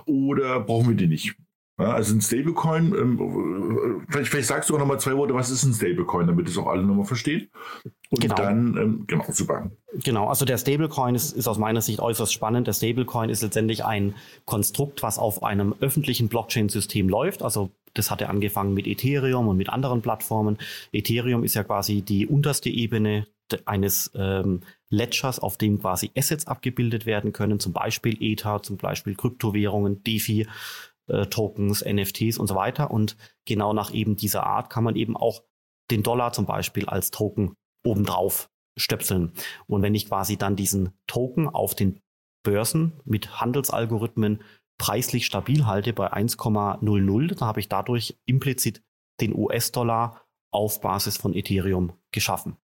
[0.04, 1.36] oder brauchen wir den nicht?
[1.78, 5.50] Ja, also ein Stablecoin, ähm, vielleicht, vielleicht, sagst du auch noch mal zwei Worte, was
[5.50, 7.50] ist ein Stablecoin, damit es auch alle nochmal verstehen.
[8.08, 8.34] Und genau.
[8.34, 9.70] dann, ähm, genau, super.
[10.02, 12.66] Genau, also der Stablecoin ist, ist aus meiner Sicht äußerst spannend.
[12.66, 14.14] Der Stablecoin ist letztendlich ein
[14.46, 17.42] Konstrukt, was auf einem öffentlichen Blockchain-System läuft.
[17.42, 20.56] Also das hatte angefangen mit Ethereum und mit anderen Plattformen.
[20.92, 23.26] Ethereum ist ja quasi die unterste Ebene
[23.66, 29.14] eines ähm, Ledgers, auf dem quasi Assets abgebildet werden können, zum Beispiel Ether, zum Beispiel
[29.14, 30.46] Kryptowährungen, DeFi
[31.08, 32.90] äh, Tokens, NFTs und so weiter.
[32.90, 35.42] Und genau nach eben dieser Art kann man eben auch
[35.90, 37.54] den Dollar zum Beispiel als Token
[37.84, 39.32] obendrauf stöpseln.
[39.66, 42.00] Und wenn ich quasi dann diesen Token auf den
[42.42, 44.42] Börsen mit Handelsalgorithmen
[44.78, 48.82] preislich stabil halte bei 1,00, dann habe ich dadurch implizit
[49.20, 52.56] den US-Dollar auf Basis von Ethereum geschaffen.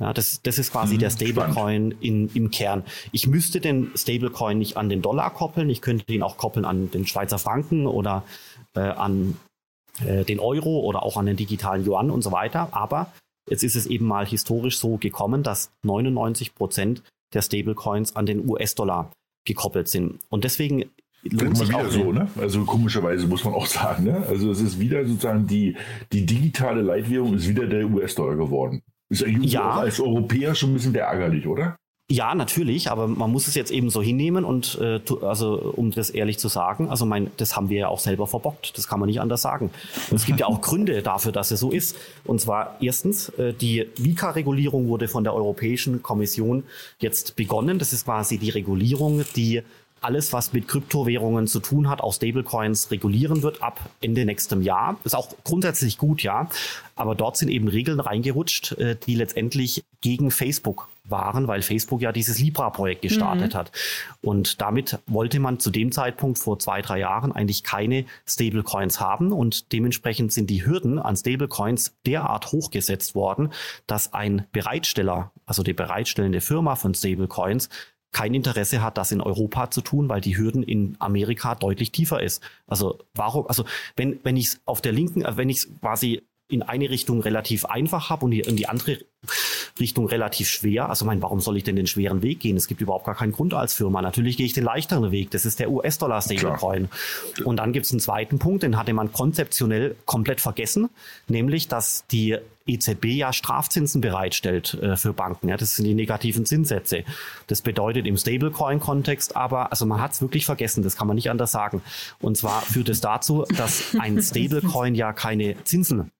[0.00, 2.82] Ja, das, das ist quasi hm, der Stablecoin in, im Kern.
[3.12, 6.90] Ich müsste den Stablecoin nicht an den Dollar koppeln, ich könnte ihn auch koppeln an
[6.90, 8.24] den Schweizer Franken oder
[8.74, 9.36] äh, an
[10.04, 12.68] äh, den Euro oder auch an den digitalen Yuan und so weiter.
[12.72, 13.12] Aber
[13.48, 18.48] jetzt ist es eben mal historisch so gekommen, dass 99 Prozent der Stablecoins an den
[18.48, 19.12] US-Dollar
[19.46, 20.18] gekoppelt sind.
[20.28, 20.90] Und deswegen
[21.22, 22.28] lohnt sich wieder auch so, ne?
[22.36, 24.26] Also komischerweise muss man auch sagen, ne?
[24.28, 25.76] Also es ist wieder sozusagen die,
[26.12, 28.82] die digitale Leitwährung ist wieder der US-Dollar geworden.
[29.10, 31.76] Ist ja als Europäer schon ein bisschen ärgerlich, oder?
[32.10, 36.10] Ja, natürlich, aber man muss es jetzt eben so hinnehmen und äh, also um das
[36.10, 39.06] ehrlich zu sagen, also mein, das haben wir ja auch selber verbockt, das kann man
[39.06, 39.70] nicht anders sagen.
[40.10, 41.96] Und es gibt ja auch Gründe dafür, dass es so ist.
[42.24, 46.64] Und zwar erstens, äh, die Vika-Regulierung wurde von der Europäischen Kommission
[46.98, 47.78] jetzt begonnen.
[47.78, 49.62] Das ist quasi die Regulierung, die
[50.04, 54.98] alles, was mit Kryptowährungen zu tun hat, auch Stablecoins regulieren wird ab Ende nächstem Jahr.
[55.04, 56.48] ist auch grundsätzlich gut, ja.
[56.94, 62.12] Aber dort sind eben Regeln reingerutscht, äh, die letztendlich gegen Facebook waren, weil Facebook ja
[62.12, 63.58] dieses Libra-Projekt gestartet mhm.
[63.58, 63.72] hat.
[64.22, 69.32] Und damit wollte man zu dem Zeitpunkt vor zwei, drei Jahren eigentlich keine Stablecoins haben.
[69.32, 73.52] Und dementsprechend sind die Hürden an Stablecoins derart hochgesetzt worden,
[73.86, 77.68] dass ein Bereitsteller, also die bereitstellende Firma von Stablecoins,
[78.14, 82.22] kein Interesse hat, das in Europa zu tun, weil die Hürden in Amerika deutlich tiefer
[82.22, 82.42] ist.
[82.66, 83.64] Also warum, also
[83.96, 87.20] wenn, wenn ich es auf der linken, also wenn ich es quasi in eine Richtung
[87.20, 88.98] relativ einfach habe und in die andere
[89.78, 90.88] Richtung relativ schwer.
[90.88, 92.56] Also mein, warum soll ich denn den schweren Weg gehen?
[92.56, 94.02] Es gibt überhaupt gar keinen Grund als Firma.
[94.02, 95.30] Natürlich gehe ich den leichteren Weg.
[95.30, 96.88] Das ist der US-Dollar Stablecoin.
[97.44, 100.90] Und dann gibt es einen zweiten Punkt, den hatte man konzeptionell komplett vergessen,
[101.28, 102.36] nämlich dass die
[102.66, 105.48] EZB ja Strafzinsen bereitstellt äh, für Banken.
[105.48, 107.04] Ja, das sind die negativen Zinssätze.
[107.46, 111.30] Das bedeutet im Stablecoin-Kontext aber, also man hat es wirklich vergessen, das kann man nicht
[111.30, 111.82] anders sagen.
[112.20, 116.10] Und zwar führt es dazu, dass ein Stablecoin ja keine Zinsen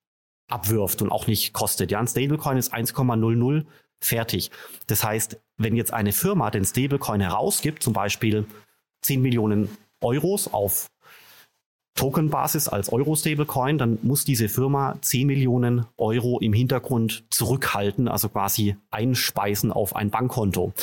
[0.47, 1.91] abwirft und auch nicht kostet.
[1.91, 3.65] Ja, ein Stablecoin ist 1,00
[3.99, 4.51] fertig.
[4.87, 8.45] Das heißt, wenn jetzt eine Firma den Stablecoin herausgibt, zum Beispiel
[9.01, 9.69] 10 Millionen
[10.01, 10.87] Euros auf
[11.95, 18.75] Tokenbasis als Euro-Stablecoin, dann muss diese Firma 10 Millionen Euro im Hintergrund zurückhalten, also quasi
[18.91, 20.73] einspeisen auf ein Bankkonto.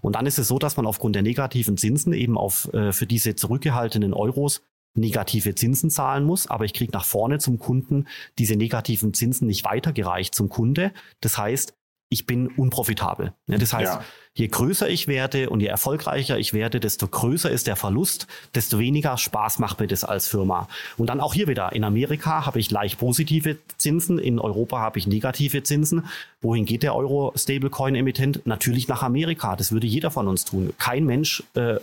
[0.00, 3.06] Und dann ist es so, dass man aufgrund der negativen Zinsen eben auf, äh, für
[3.06, 4.62] diese zurückgehaltenen Euros
[4.94, 8.06] negative Zinsen zahlen muss, aber ich kriege nach vorne zum Kunden
[8.38, 10.92] diese negativen Zinsen nicht weitergereicht zum Kunde.
[11.20, 11.74] Das heißt,
[12.12, 13.32] ich bin unprofitabel.
[13.46, 14.04] Das heißt, ja.
[14.34, 18.78] je größer ich werde und je erfolgreicher ich werde, desto größer ist der Verlust, desto
[18.78, 20.68] weniger Spaß macht mir das als Firma.
[20.98, 24.98] Und dann auch hier wieder, in Amerika habe ich leicht positive Zinsen, in Europa habe
[24.98, 26.04] ich negative Zinsen.
[26.42, 28.44] Wohin geht der Euro-Stablecoin-Emittent?
[28.44, 29.56] Natürlich nach Amerika.
[29.56, 30.74] Das würde jeder von uns tun.
[30.78, 31.76] Kein Mensch äh,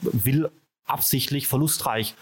[0.00, 0.48] will
[0.88, 2.14] absichtlich verlustreich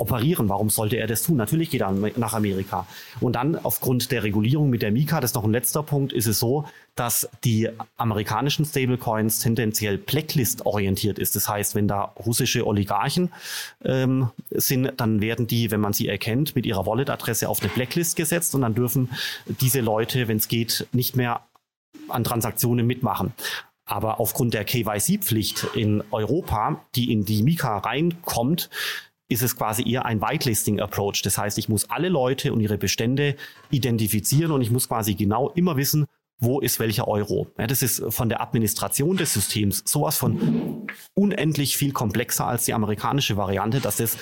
[0.00, 0.48] operieren.
[0.48, 1.36] Warum sollte er das tun?
[1.36, 2.86] Natürlich geht er nach Amerika.
[3.20, 6.26] Und dann aufgrund der Regulierung mit der Mika, das ist noch ein letzter Punkt, ist
[6.26, 11.36] es so, dass die amerikanischen Stablecoins tendenziell Blacklist-orientiert ist.
[11.36, 13.30] Das heißt, wenn da russische Oligarchen
[13.84, 18.16] ähm, sind, dann werden die, wenn man sie erkennt, mit ihrer Wallet-Adresse auf eine Blacklist
[18.16, 19.10] gesetzt und dann dürfen
[19.46, 21.42] diese Leute, wenn es geht, nicht mehr
[22.08, 23.32] an Transaktionen mitmachen.
[23.90, 28.70] Aber aufgrund der KYC-Pflicht in Europa, die in die Mika reinkommt,
[29.26, 31.22] ist es quasi eher ein Whitelisting-Approach.
[31.22, 33.34] Das heißt, ich muss alle Leute und ihre Bestände
[33.70, 36.06] identifizieren und ich muss quasi genau immer wissen,
[36.38, 37.48] wo ist welcher Euro.
[37.58, 42.74] Ja, das ist von der Administration des Systems sowas von unendlich viel komplexer als die
[42.74, 44.18] amerikanische Variante, dass es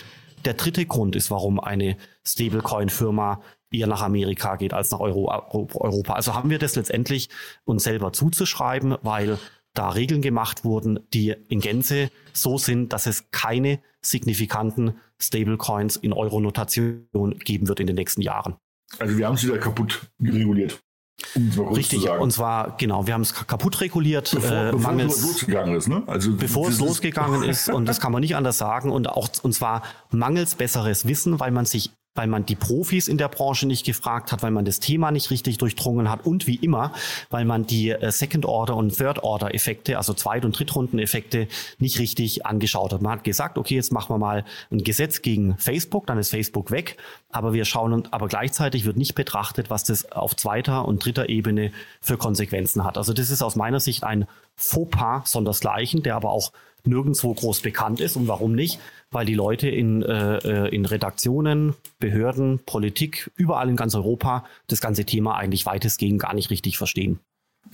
[0.46, 6.14] der dritte Grund ist, warum eine Stablecoin-Firma eher nach Amerika geht als nach Euro, Europa.
[6.14, 7.28] Also haben wir das letztendlich
[7.66, 9.38] uns selber zuzuschreiben, weil
[9.78, 16.12] da Regeln gemacht wurden, die in Gänze so sind, dass es keine signifikanten Stablecoins in
[16.12, 18.56] Euro-Notation geben wird in den nächsten Jahren.
[18.98, 20.80] Also wir haben es wieder kaputt reguliert.
[21.34, 24.30] Um Richtig, und zwar, genau, wir haben es kaputt reguliert.
[24.32, 26.04] Bevor, äh, bevor mangels, es losgegangen ist, ne?
[26.06, 29.52] Also bevor es losgegangen ist, und das kann man nicht anders sagen, und auch, und
[29.52, 33.86] zwar mangels besseres Wissen, weil man sich weil man die Profis in der Branche nicht
[33.86, 36.92] gefragt hat, weil man das Thema nicht richtig durchdrungen hat und wie immer,
[37.30, 41.46] weil man die äh, Second-Order- und Third-Order-Effekte, also Zweit- und Drittrunden-Effekte
[41.78, 43.02] nicht richtig angeschaut hat.
[43.02, 46.72] Man hat gesagt, okay, jetzt machen wir mal ein Gesetz gegen Facebook, dann ist Facebook
[46.72, 46.96] weg,
[47.30, 51.28] aber wir schauen und aber gleichzeitig wird nicht betrachtet, was das auf zweiter und dritter
[51.28, 52.98] Ebene für Konsequenzen hat.
[52.98, 56.50] Also das ist aus meiner Sicht ein Fauxpas sondersgleichen, der aber auch
[56.84, 58.16] nirgendwo groß bekannt ist.
[58.16, 58.78] Und warum nicht?
[59.10, 64.80] Weil die Leute in, äh, äh, in Redaktionen, Behörden, Politik, überall in ganz Europa das
[64.80, 67.20] ganze Thema eigentlich weitestgehend gar nicht richtig verstehen.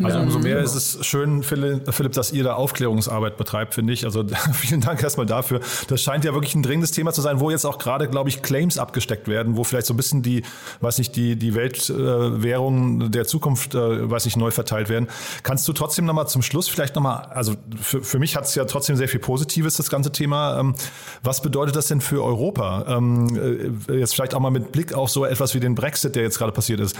[0.03, 4.05] Also umso mehr ist es schön, Philipp, dass ihr da Aufklärungsarbeit betreibt, finde ich.
[4.05, 5.61] Also vielen Dank erstmal dafür.
[5.89, 8.43] Das scheint ja wirklich ein dringendes Thema zu sein, wo jetzt auch gerade, glaube ich,
[8.43, 10.43] Claims abgesteckt werden, wo vielleicht so ein bisschen die,
[10.81, 15.09] weiß nicht, die, die Weltwährungen der Zukunft, äh, weiß nicht, neu verteilt werden.
[15.45, 18.65] Kannst du trotzdem nochmal zum Schluss vielleicht nochmal, also für, für mich hat es ja
[18.65, 20.59] trotzdem sehr viel Positives, das ganze Thema.
[20.59, 20.75] Ähm,
[21.23, 22.85] was bedeutet das denn für Europa?
[22.89, 26.25] Ähm, äh, jetzt vielleicht auch mal mit Blick auf so etwas wie den Brexit, der
[26.25, 26.97] jetzt gerade passiert ist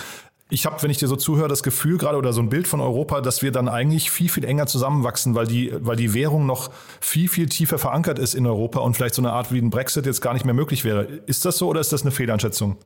[0.51, 2.81] ich habe, wenn ich dir so zuhöre, das Gefühl gerade oder so ein Bild von
[2.81, 6.71] Europa, dass wir dann eigentlich viel, viel enger zusammenwachsen, weil die, weil die Währung noch
[7.01, 10.05] viel, viel tiefer verankert ist in Europa und vielleicht so eine Art wie ein Brexit
[10.05, 11.05] jetzt gar nicht mehr möglich wäre.
[11.27, 12.77] Ist das so oder ist das eine Fehleinschätzung?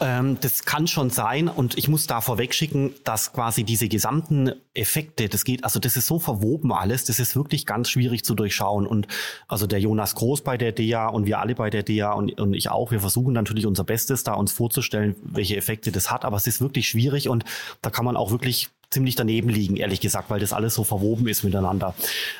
[0.00, 4.52] Ähm, das kann schon sein und ich muss da vorweg schicken, dass quasi diese gesamten
[4.72, 8.34] Effekte, das geht, also das ist so verwoben alles, das ist wirklich ganz schwierig zu
[8.34, 9.06] durchschauen und
[9.46, 12.54] also der Jonas Groß bei der DEA und wir alle bei der DEA und, und
[12.54, 16.38] ich auch, wir versuchen natürlich unser Bestes da uns vorzustellen, welche Effekte das hat, aber
[16.38, 17.44] es ist wirklich schwierig und
[17.82, 21.28] da kann man auch wirklich ziemlich daneben liegen, ehrlich gesagt, weil das alles so verwoben
[21.28, 21.94] ist miteinander.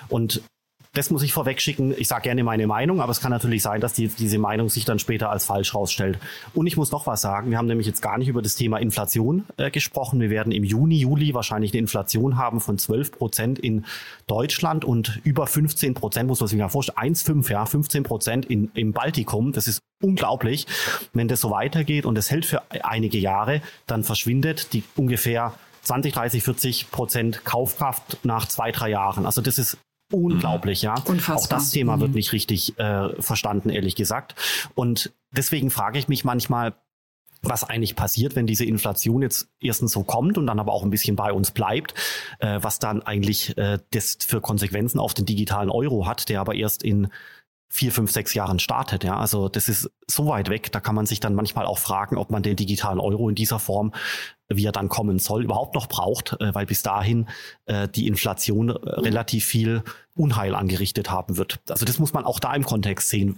[0.09, 0.43] Und
[0.93, 1.95] das muss ich vorweg schicken.
[1.97, 4.85] Ich sage gerne meine Meinung, aber es kann natürlich sein, dass die, diese Meinung sich
[4.85, 6.19] dann später als falsch rausstellt.
[6.53, 7.51] Und ich muss noch was sagen.
[7.51, 10.21] Wir haben nämlich jetzt gar nicht über das Thema Inflation äh, gesprochen.
[10.21, 13.85] Wir werden im Juni, Juli wahrscheinlich eine Inflation haben von 12 Prozent in
[14.27, 18.73] Deutschland und über 15 Prozent, muss man sich mal vorstellen, 1,5, ja, 15 Prozent in,
[18.75, 19.53] im Baltikum.
[19.53, 20.67] Das ist unglaublich.
[21.13, 26.13] Wenn das so weitergeht und es hält für einige Jahre, dann verschwindet die ungefähr 20,
[26.13, 29.25] 30, 40 Prozent Kaufkraft nach zwei, drei Jahren.
[29.25, 29.79] Also das ist
[30.13, 30.95] unglaublich, ja.
[31.05, 31.37] Unfassbar.
[31.37, 32.01] Auch das Thema mhm.
[32.01, 34.35] wird nicht richtig äh, verstanden, ehrlich gesagt.
[34.75, 36.75] Und deswegen frage ich mich manchmal,
[37.43, 40.91] was eigentlich passiert, wenn diese Inflation jetzt erstens so kommt und dann aber auch ein
[40.91, 41.95] bisschen bei uns bleibt,
[42.39, 46.55] äh, was dann eigentlich äh, das für Konsequenzen auf den digitalen Euro hat, der aber
[46.55, 47.09] erst in
[47.73, 49.05] vier, fünf, sechs Jahren startet.
[49.05, 50.73] Ja, also das ist so weit weg.
[50.73, 53.61] Da kann man sich dann manchmal auch fragen, ob man den digitalen Euro in dieser
[53.61, 53.95] Form,
[54.49, 57.29] wie er dann kommen soll, überhaupt noch braucht, äh, weil bis dahin
[57.67, 59.85] äh, die Inflation äh, relativ viel
[60.17, 61.61] Unheil angerichtet haben wird.
[61.71, 63.37] Also das muss man auch da im Kontext sehen.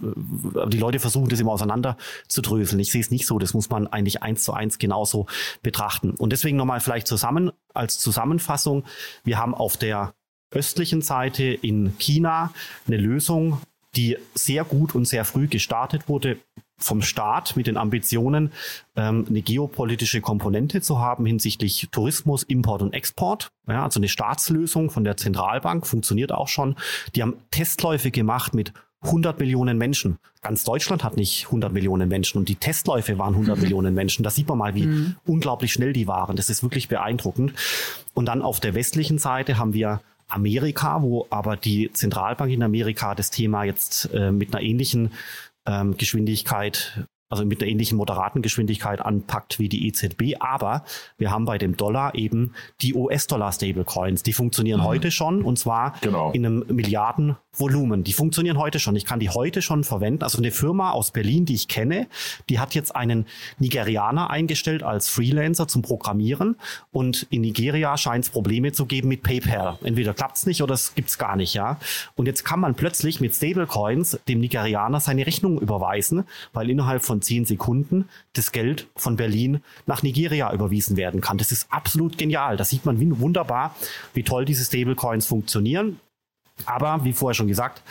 [0.67, 1.95] Die Leute versuchen das immer auseinander
[2.27, 2.79] zu dröseln.
[2.79, 3.37] Ich sehe es nicht so.
[3.37, 5.27] Das muss man eigentlich eins zu eins genauso
[5.61, 6.15] betrachten.
[6.15, 8.83] Und deswegen nochmal vielleicht zusammen als Zusammenfassung.
[9.23, 10.15] Wir haben auf der
[10.49, 12.51] östlichen Seite in China
[12.87, 13.61] eine Lösung
[13.95, 16.37] die sehr gut und sehr früh gestartet wurde
[16.77, 18.51] vom Staat mit den Ambitionen,
[18.95, 23.51] ähm, eine geopolitische Komponente zu haben hinsichtlich Tourismus, Import und Export.
[23.67, 26.75] Ja, also eine Staatslösung von der Zentralbank funktioniert auch schon.
[27.15, 28.73] Die haben Testläufe gemacht mit
[29.03, 30.17] 100 Millionen Menschen.
[30.41, 33.61] Ganz Deutschland hat nicht 100 Millionen Menschen und die Testläufe waren 100 mhm.
[33.63, 34.23] Millionen Menschen.
[34.23, 35.15] Da sieht man mal, wie mhm.
[35.25, 36.35] unglaublich schnell die waren.
[36.35, 37.53] Das ist wirklich beeindruckend.
[38.13, 43.15] Und dann auf der westlichen Seite haben wir Amerika, wo aber die Zentralbank in Amerika
[43.15, 45.11] das Thema jetzt äh, mit einer ähnlichen
[45.65, 50.35] ähm, Geschwindigkeit also mit einer ähnlichen moderaten Geschwindigkeit anpackt wie die EZB.
[50.39, 50.83] Aber
[51.17, 54.21] wir haben bei dem Dollar eben die US-Dollar-Stablecoins.
[54.21, 54.85] Die funktionieren mhm.
[54.85, 56.31] heute schon und zwar genau.
[56.31, 58.03] in einem Milliarden Volumen.
[58.03, 58.95] Die funktionieren heute schon.
[58.95, 60.23] Ich kann die heute schon verwenden.
[60.23, 62.07] Also eine Firma aus Berlin, die ich kenne,
[62.49, 63.25] die hat jetzt einen
[63.59, 66.55] Nigerianer eingestellt als Freelancer zum Programmieren.
[66.91, 69.77] Und in Nigeria scheint es Probleme zu geben mit PayPal.
[69.83, 71.79] Entweder klappt es nicht oder es gibt es gar nicht, ja.
[72.15, 76.23] Und jetzt kann man plötzlich mit Stablecoins dem Nigerianer seine Rechnung überweisen,
[76.53, 81.37] weil innerhalb von zehn Sekunden das Geld von Berlin nach Nigeria überwiesen werden kann.
[81.37, 82.57] Das ist absolut genial.
[82.57, 83.75] Da sieht man wie wunderbar,
[84.13, 85.99] wie toll diese Stablecoins funktionieren.
[86.65, 87.81] Aber wie vorher schon gesagt,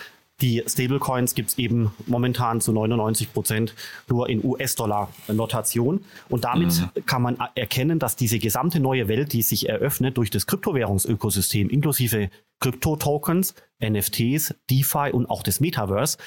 [0.43, 3.75] die Stablecoins gibt es eben momentan zu 99 Prozent
[4.09, 6.05] nur in US-Dollar-Notation.
[6.29, 7.07] Und damit mhm.
[7.07, 12.29] kann man erkennen, dass diese gesamte neue Welt, die sich eröffnet durch das Kryptowährungsökosystem inklusive
[12.61, 16.19] Krypto-Tokens, NFTs, DeFi und auch des Metaverse,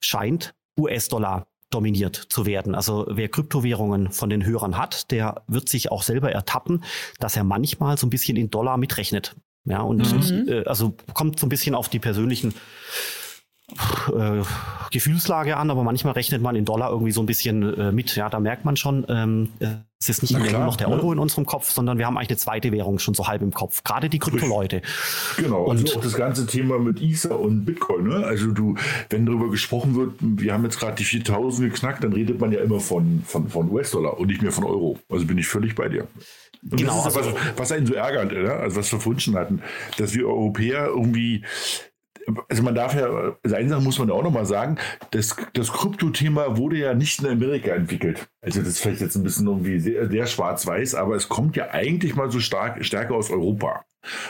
[0.00, 2.74] scheint US-Dollar dominiert zu werden.
[2.74, 6.84] Also wer Kryptowährungen von den Hörern hat, der wird sich auch selber ertappen,
[7.18, 9.34] dass er manchmal so ein bisschen in Dollar mitrechnet.
[9.64, 10.48] Ja, und mhm.
[10.48, 12.54] äh, also kommt so ein bisschen auf die persönlichen
[14.14, 14.42] äh,
[14.90, 18.14] Gefühlslage an, aber manchmal rechnet man in Dollar irgendwie so ein bisschen äh, mit.
[18.14, 19.68] Ja, da merkt man schon, ähm, äh,
[19.98, 21.12] es ist nicht nur noch der Euro ja.
[21.12, 23.84] in unserem Kopf, sondern wir haben eigentlich eine zweite Währung schon so halb im Kopf.
[23.84, 24.82] Gerade die Krypto-Leute.
[25.36, 25.62] Genau.
[25.62, 28.08] Und also auch das ganze Thema mit Ether und Bitcoin.
[28.08, 28.26] Ne?
[28.26, 28.74] Also du,
[29.10, 32.60] wenn darüber gesprochen wird, wir haben jetzt gerade die 4000 geknackt, dann redet man ja
[32.60, 34.98] immer von, von, von US-Dollar und nicht mehr von Euro.
[35.08, 36.08] Also bin ich völlig bei dir.
[36.62, 37.04] Und genau.
[37.04, 38.52] Das ist also, was, was einen so ärgert, ne?
[38.52, 39.62] also was wir verwünschen hatten,
[39.98, 41.44] dass wir Europäer irgendwie
[42.48, 44.78] also man darf ja, also eine Sache muss man auch nochmal sagen,
[45.10, 48.28] das, das Krypto-Thema wurde ja nicht in Amerika entwickelt.
[48.40, 51.70] Also das ist vielleicht jetzt ein bisschen irgendwie sehr, sehr schwarz-weiß, aber es kommt ja
[51.70, 53.84] eigentlich mal so stark, stärker aus Europa.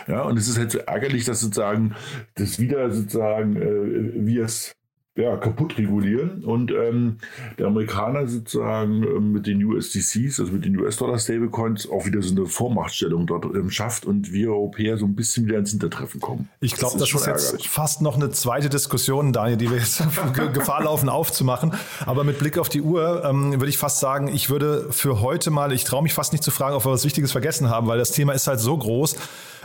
[0.06, 1.94] Ja, und es ist halt so ärgerlich, dass sozusagen
[2.34, 4.74] das wieder sozusagen, äh, wir es
[5.14, 6.42] ja, kaputt regulieren.
[6.42, 7.18] Und ähm,
[7.58, 12.46] der Amerikaner sozusagen ähm, mit den USDCs, also mit den US-Dollar-Stablecoins, auch wieder so eine
[12.46, 16.48] Vormachtstellung dort ähm, schafft und wir Europäer so ein bisschen wieder ins Hintertreffen kommen.
[16.60, 19.76] Ich glaube, das, ist, das ist jetzt fast noch eine zweite Diskussion, Daniel, die wir
[19.76, 20.02] jetzt
[20.54, 21.74] Gefahr laufen aufzumachen.
[22.06, 25.50] Aber mit Blick auf die Uhr ähm, würde ich fast sagen, ich würde für heute
[25.50, 27.98] mal, ich traue mich fast nicht zu fragen, ob wir was Wichtiges vergessen haben, weil
[27.98, 29.16] das Thema ist halt so groß.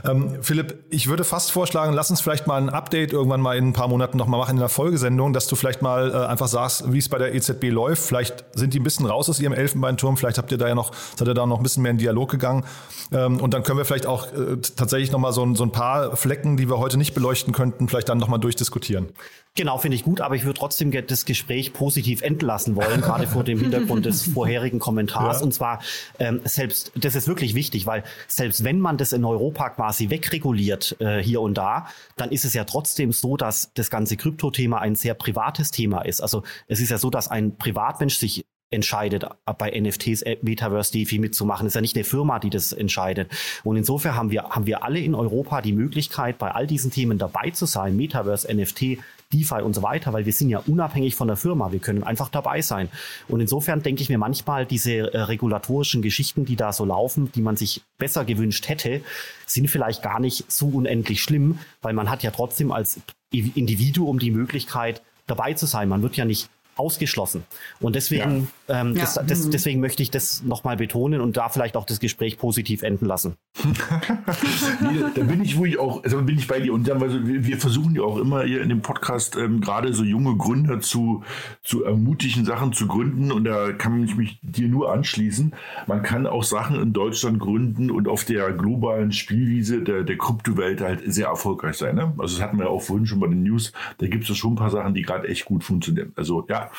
[0.06, 3.70] Ähm, Philipp, ich würde fast vorschlagen, lass uns vielleicht mal ein Update irgendwann mal in
[3.70, 6.92] ein paar Monaten nochmal machen in der Folgesendung, dass du vielleicht mal äh, einfach sagst,
[6.92, 8.04] wie es bei der EZB läuft.
[8.04, 10.92] Vielleicht sind die ein bisschen raus aus ihrem Elfenbeinturm, vielleicht habt ihr da ja noch,
[11.16, 12.64] seid ihr da noch ein bisschen mehr in Dialog gegangen.
[13.12, 16.58] Ähm, und dann können wir vielleicht auch äh, tatsächlich nochmal so, so ein paar Flecken,
[16.58, 19.10] die wir heute nicht beleuchten könnten, vielleicht dann nochmal durchdiskutieren.
[19.58, 23.44] Genau, finde ich gut, aber ich würde trotzdem das Gespräch positiv entlassen wollen, gerade vor
[23.44, 25.40] dem Hintergrund des vorherigen Kommentars.
[25.40, 25.44] Ja.
[25.44, 25.82] Und zwar
[26.20, 30.96] ähm, selbst, das ist wirklich wichtig, weil selbst wenn man das in Europa quasi wegreguliert
[31.00, 31.88] äh, hier und da,
[32.18, 36.22] dann ist es ja trotzdem so, dass das ganze Kryptothema ein sehr privates Thema ist.
[36.22, 39.26] Also es ist ja so, dass ein Privatmensch sich entscheidet,
[39.58, 41.66] bei NFTs äh, Metaverse DeFi mitzumachen.
[41.66, 43.32] Es ist ja nicht eine Firma, die das entscheidet.
[43.64, 47.18] Und insofern haben wir, haben wir alle in Europa die Möglichkeit, bei all diesen Themen
[47.18, 47.96] dabei zu sein.
[47.96, 49.00] Metaverse, NFT,
[49.34, 51.72] DeFi und so weiter, weil wir sind ja unabhängig von der Firma.
[51.72, 52.90] Wir können einfach dabei sein.
[53.28, 57.42] Und insofern denke ich mir manchmal, diese äh, regulatorischen Geschichten, die da so laufen, die
[57.42, 59.02] man sich besser gewünscht hätte,
[59.46, 63.00] sind vielleicht gar nicht so unendlich schlimm, weil man hat ja trotzdem als
[63.32, 65.90] Individuum die Möglichkeit, dabei zu sein.
[65.90, 67.44] Man wird ja nicht ausgeschlossen.
[67.80, 68.48] Und deswegen, ja.
[68.70, 69.52] Ähm, das, das, mhm.
[69.52, 73.36] deswegen möchte ich das nochmal betonen und da vielleicht auch das Gespräch positiv enden lassen.
[73.64, 76.74] nee, da bin ich ruhig auch, also bin ich bei dir.
[76.74, 79.94] Und dann, also wir, wir versuchen ja auch immer hier in dem Podcast ähm, gerade
[79.94, 81.24] so junge Gründer zu,
[81.64, 83.32] zu ermutigen, Sachen zu gründen.
[83.32, 85.54] Und da kann ich mich dir nur anschließen.
[85.88, 90.82] Man kann auch Sachen in Deutschland gründen und auf der globalen Spielwiese der, der Kryptowelt
[90.82, 91.96] halt sehr erfolgreich sein.
[91.96, 92.14] Ne?
[92.18, 93.72] Also das hatten wir auch vorhin schon bei den News.
[94.00, 96.12] Da gibt es schon ein paar Sachen, die gerade echt gut funktionieren.
[96.16, 96.70] Also ja,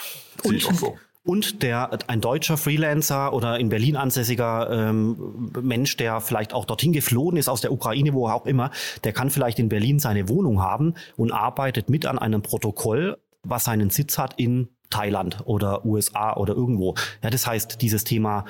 [0.42, 0.96] sehe ich auch so.
[1.24, 6.92] Und der, ein deutscher Freelancer oder in Berlin ansässiger ähm, Mensch, der vielleicht auch dorthin
[6.92, 8.70] geflohen ist, aus der Ukraine, wo auch immer,
[9.04, 13.64] der kann vielleicht in Berlin seine Wohnung haben und arbeitet mit an einem Protokoll, was
[13.64, 16.94] seinen Sitz hat in Thailand oder USA oder irgendwo.
[17.22, 18.46] Ja, das heißt, dieses Thema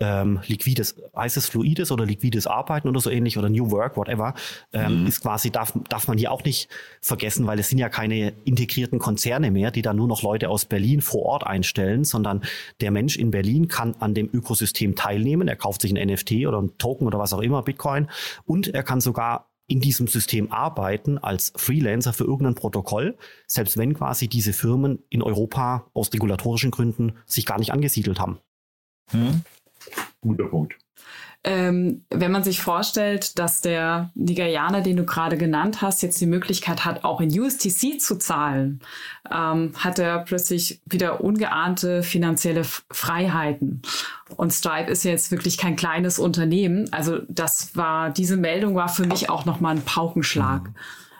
[0.00, 4.34] ähm, liquides, heißt es fluides oder liquides Arbeiten oder so ähnlich oder New Work, whatever,
[4.72, 5.06] ähm, mhm.
[5.06, 6.68] ist quasi, darf, darf man hier auch nicht
[7.00, 10.64] vergessen, weil es sind ja keine integrierten Konzerne mehr, die da nur noch Leute aus
[10.64, 12.42] Berlin vor Ort einstellen, sondern
[12.80, 15.48] der Mensch in Berlin kann an dem Ökosystem teilnehmen.
[15.48, 18.08] Er kauft sich ein NFT oder ein Token oder was auch immer, Bitcoin,
[18.44, 23.16] und er kann sogar in diesem System arbeiten als Freelancer für irgendein Protokoll,
[23.46, 28.38] selbst wenn quasi diese Firmen in Europa aus regulatorischen Gründen sich gar nicht angesiedelt haben.
[29.10, 29.42] Hm.
[30.24, 30.76] Guter Punkt.
[31.46, 36.26] Ähm, wenn man sich vorstellt, dass der Nigerianer, den du gerade genannt hast, jetzt die
[36.26, 38.80] Möglichkeit hat, auch in USTC zu zahlen,
[39.30, 43.82] ähm, hat er plötzlich wieder ungeahnte finanzielle Freiheiten.
[44.36, 46.90] Und Stripe ist jetzt wirklich kein kleines Unternehmen.
[46.94, 50.62] Also das war, diese Meldung war für mich auch nochmal ein Paukenschlag.
[50.68, 50.74] Mhm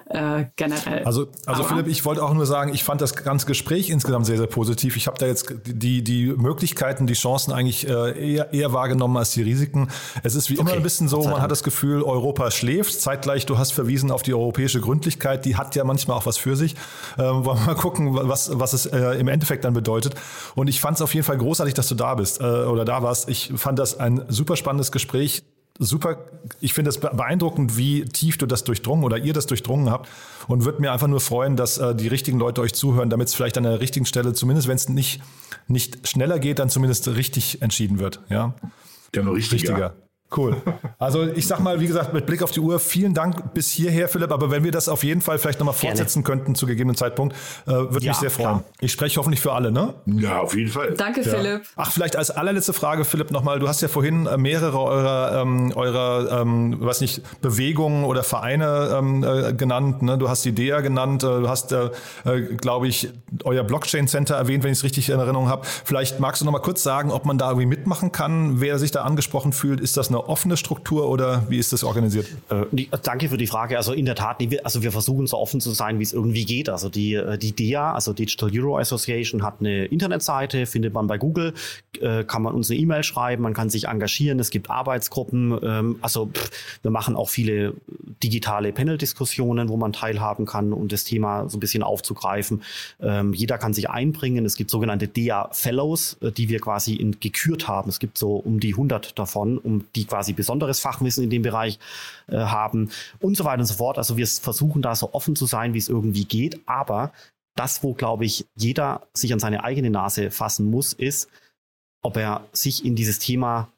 [0.07, 1.05] äh, generell.
[1.05, 4.27] Also, also Aber Philipp, ich wollte auch nur sagen, ich fand das ganze Gespräch insgesamt
[4.27, 4.97] sehr, sehr positiv.
[4.97, 9.31] Ich habe da jetzt die, die Möglichkeiten, die Chancen eigentlich äh, eher, eher wahrgenommen als
[9.31, 9.89] die Risiken.
[10.23, 10.63] Es ist wie okay.
[10.63, 13.01] immer ein bisschen so, man hat das Gefühl, Europa schläft.
[13.01, 16.57] Zeitgleich, du hast verwiesen auf die europäische Gründlichkeit, die hat ja manchmal auch was für
[16.57, 16.75] sich.
[17.19, 20.15] Ähm, wollen wir mal gucken, was, was es äh, im Endeffekt dann bedeutet.
[20.55, 23.03] Und ich fand es auf jeden Fall großartig, dass du da bist äh, oder da
[23.03, 23.29] warst.
[23.29, 25.45] Ich fand das ein super spannendes Gespräch
[25.79, 26.19] super,
[26.61, 30.09] ich finde es beeindruckend, wie tief du das durchdrungen oder ihr das durchdrungen habt
[30.47, 33.35] und würde mir einfach nur freuen, dass äh, die richtigen Leute euch zuhören, damit es
[33.35, 35.21] vielleicht an der richtigen Stelle, zumindest wenn es nicht,
[35.67, 38.21] nicht schneller geht, dann zumindest richtig entschieden wird.
[38.29, 38.55] Ja,
[39.15, 39.71] ja nur richtiger.
[39.71, 40.04] richtiger.
[40.37, 40.57] Cool.
[40.99, 44.09] Also ich sag mal, wie gesagt, mit Blick auf die Uhr, vielen Dank bis hierher,
[44.09, 44.33] Philipp.
[44.33, 47.71] Aber wenn wir das auf jeden Fall vielleicht nochmal fortsetzen könnten zu gegebenem Zeitpunkt, äh,
[47.71, 48.49] würde ja, mich sehr freuen.
[48.49, 48.65] Klar.
[48.81, 49.95] Ich spreche hoffentlich für alle, ne?
[50.07, 50.95] Ja, auf jeden Fall.
[50.95, 51.31] Danke, ja.
[51.31, 51.63] Philipp.
[51.77, 53.59] Ach, vielleicht als allerletzte Frage, Philipp, nochmal.
[53.59, 58.97] Du hast ja vorhin äh, mehrere eurer, ähm, eurer ähm, weiß nicht, Bewegungen oder Vereine
[58.99, 60.03] ähm, äh, genannt.
[60.03, 60.19] Ne?
[60.19, 61.23] Du hast die DEA genannt.
[61.23, 61.91] Äh, du hast, äh,
[62.25, 63.11] äh, glaube ich,
[63.45, 65.67] euer Blockchain Center erwähnt, wenn ich es richtig in Erinnerung habe.
[65.85, 69.03] Vielleicht magst du nochmal kurz sagen, ob man da irgendwie mitmachen kann, wer sich da
[69.03, 69.81] angesprochen fühlt.
[69.81, 71.05] Ist das eine offene Struktur?
[71.09, 72.27] oder wie ist das organisiert?
[72.49, 73.77] Äh, danke für die Frage.
[73.77, 76.45] Also in der Tat, die, also wir versuchen so offen zu sein, wie es irgendwie
[76.45, 76.69] geht.
[76.69, 81.19] Also die, äh, die DEA, also Digital Euro Association, hat eine Internetseite, findet man bei
[81.19, 81.55] Google,
[82.01, 85.59] äh, kann man uns eine E-Mail schreiben, man kann sich engagieren, es gibt Arbeitsgruppen.
[85.63, 86.51] Ähm, also pff,
[86.83, 87.75] wir machen auch viele
[88.23, 92.63] digitale Panel-Diskussionen, wo man teilhaben kann, um das Thema so ein bisschen aufzugreifen.
[93.01, 94.45] Ähm, jeder kann sich einbringen.
[94.45, 97.89] Es gibt sogenannte DEA Fellows, äh, die wir quasi in, gekürt haben.
[97.89, 101.43] Es gibt so um die 100 davon, um die quasi besonderes Fach Fachwissen in dem
[101.43, 101.79] Bereich
[102.29, 102.91] äh, haben
[103.21, 103.99] und so weiter und so fort.
[103.99, 106.61] Also wir versuchen da so offen zu sein, wie es irgendwie geht.
[106.67, 107.13] Aber
[107.57, 111.29] das, wo, glaube ich, jeder sich an seine eigene Nase fassen muss, ist,
[112.03, 113.69] ob er sich in dieses Thema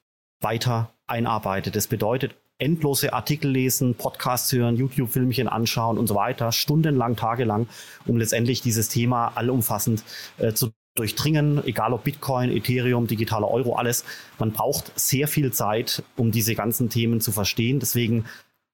[0.41, 1.77] weiter einarbeitet.
[1.77, 7.69] Das bedeutet, endlose Artikel lesen, Podcasts hören, YouTube-Filmchen anschauen und so weiter, stundenlang, tagelang,
[8.07, 10.03] um letztendlich dieses Thema allumfassend
[10.39, 14.05] äh, zu durchdringen, egal ob Bitcoin, Ethereum, digitaler Euro, alles.
[14.39, 17.81] Man braucht sehr viel Zeit, um diese ganzen Themen zu verstehen.
[17.81, 18.25] Deswegen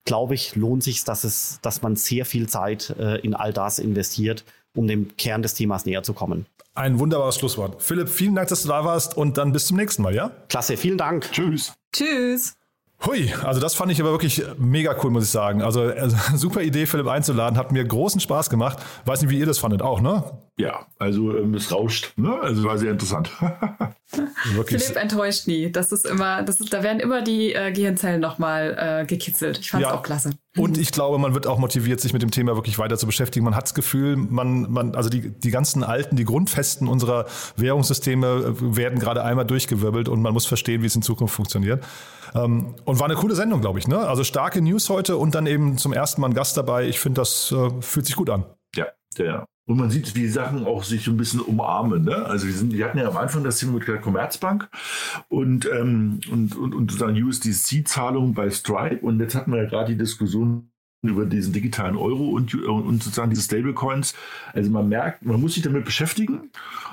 [0.04, 3.78] glaube ich, lohnt sich, dass es, dass man sehr viel Zeit äh, in all das
[3.78, 4.44] investiert,
[4.74, 6.46] um dem Kern des Themas näher zu kommen.
[6.74, 7.82] Ein wunderbares Schlusswort.
[7.82, 10.30] Philipp, vielen Dank, dass du da warst und dann bis zum nächsten Mal, ja?
[10.48, 11.30] Klasse, vielen Dank.
[11.30, 11.74] Tschüss.
[11.92, 12.54] Tschüss.
[13.04, 15.62] Hui, also das fand ich aber wirklich mega cool, muss ich sagen.
[15.62, 18.78] Also, also super Idee, Philipp einzuladen, hat mir großen Spaß gemacht.
[19.04, 20.24] Weiß nicht, wie ihr das fandet, auch, ne?
[20.56, 22.38] Ja, also ähm, es rauscht, ne?
[22.40, 23.30] Also war sehr interessant.
[24.66, 25.72] Philipp enttäuscht nie.
[25.72, 29.58] Das ist immer, das ist, da werden immer die äh, Gehirnzellen nochmal äh, gekitzelt.
[29.58, 29.96] Ich fand es ja.
[29.96, 30.30] auch klasse.
[30.56, 33.44] Und ich glaube, man wird auch motiviert, sich mit dem Thema wirklich weiter zu beschäftigen.
[33.44, 37.24] Man hat das Gefühl, man, man, also die, die ganzen alten, die Grundfesten unserer
[37.56, 41.82] Währungssysteme äh, werden gerade einmal durchgewirbelt und man muss verstehen, wie es in Zukunft funktioniert.
[42.34, 43.88] Ähm, und war eine coole Sendung, glaube ich.
[43.88, 43.98] Ne?
[43.98, 46.88] Also starke News heute und dann eben zum ersten Mal ein Gast dabei.
[46.88, 48.44] Ich finde, das äh, fühlt sich gut an.
[48.74, 48.86] Ja,
[49.18, 49.44] ja.
[49.64, 52.04] Und man sieht, wie Sachen auch sich so ein bisschen umarmen.
[52.04, 52.16] Ne?
[52.26, 54.68] Also wir, sind, wir hatten ja am Anfang das Thema mit der Commerzbank
[55.28, 59.06] und, ähm, und, und, und sozusagen USDC-Zahlungen bei Stripe.
[59.06, 60.71] Und jetzt hatten wir ja gerade die Diskussion
[61.02, 64.14] über diesen digitalen Euro und, und sozusagen diese Stablecoins.
[64.52, 66.50] Also man merkt, man muss sich damit beschäftigen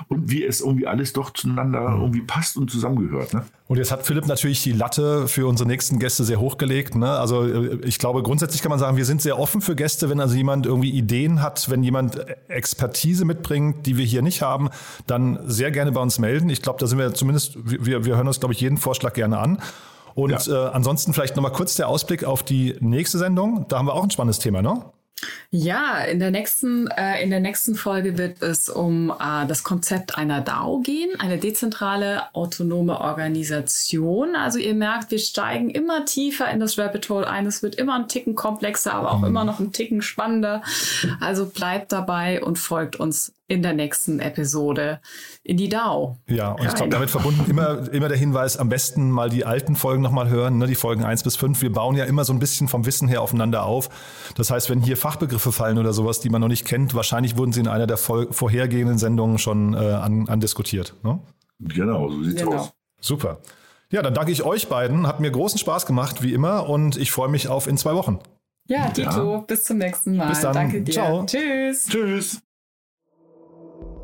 [0.08, 2.00] und wie es irgendwie alles doch zueinander mhm.
[2.00, 3.32] irgendwie passt und zusammengehört.
[3.34, 3.44] Ne?
[3.68, 6.96] Und jetzt hat Philipp natürlich die Latte für unsere nächsten Gäste sehr hochgelegt.
[6.96, 7.08] Ne?
[7.08, 10.10] Also äh, ich glaube, grundsätzlich kann man sagen, wir sind sehr offen für Gäste.
[10.10, 14.70] Wenn also jemand irgendwie Ideen hat, wenn jemand Expertise mitbringt, die wir hier nicht haben,
[15.06, 16.50] dann sehr gerne bei uns melden.
[16.50, 19.38] Ich glaube, da sind wir zumindest, wir, wir hören uns, glaube ich, jeden Vorschlag gerne
[19.38, 19.58] an.
[20.22, 20.68] Und ja.
[20.68, 23.66] äh, ansonsten vielleicht nochmal kurz der Ausblick auf die nächste Sendung.
[23.68, 24.82] Da haben wir auch ein spannendes Thema, ne?
[25.50, 30.16] Ja, in der nächsten, äh, in der nächsten Folge wird es um äh, das Konzept
[30.16, 34.36] einer DAO gehen, eine dezentrale autonome Organisation.
[34.36, 37.46] Also ihr merkt, wir steigen immer tiefer in das Rabbit Hole ein.
[37.46, 39.26] Es wird immer ein Ticken komplexer, aber auch mhm.
[39.26, 40.62] immer noch ein Ticken spannender.
[41.20, 45.00] Also bleibt dabei und folgt uns in der nächsten Episode
[45.42, 46.16] in die DAO.
[46.28, 49.74] Ja, und ich glaube, damit verbunden immer, immer der Hinweis, am besten mal die alten
[49.74, 51.60] Folgen nochmal hören, ne, die Folgen 1 bis 5.
[51.60, 53.88] Wir bauen ja immer so ein bisschen vom Wissen her aufeinander auf.
[54.36, 57.52] Das heißt, wenn hier Fachbegriffe fallen oder sowas, die man noch nicht kennt, wahrscheinlich wurden
[57.52, 60.94] sie in einer der vorhergehenden Sendungen schon äh, an, andiskutiert.
[61.02, 61.18] Ne?
[61.58, 62.56] Genau, so sieht's genau.
[62.56, 62.72] aus.
[63.00, 63.38] Super.
[63.90, 65.08] Ja, dann danke ich euch beiden.
[65.08, 68.20] Hat mir großen Spaß gemacht, wie immer, und ich freue mich auf in zwei Wochen.
[68.68, 69.38] Ja, Tito, ja.
[69.40, 70.28] bis zum nächsten Mal.
[70.28, 70.54] Bis dann.
[70.54, 70.92] Danke dir.
[70.92, 71.26] Ciao.
[71.26, 71.86] Tschüss.
[71.86, 72.40] Tschüss.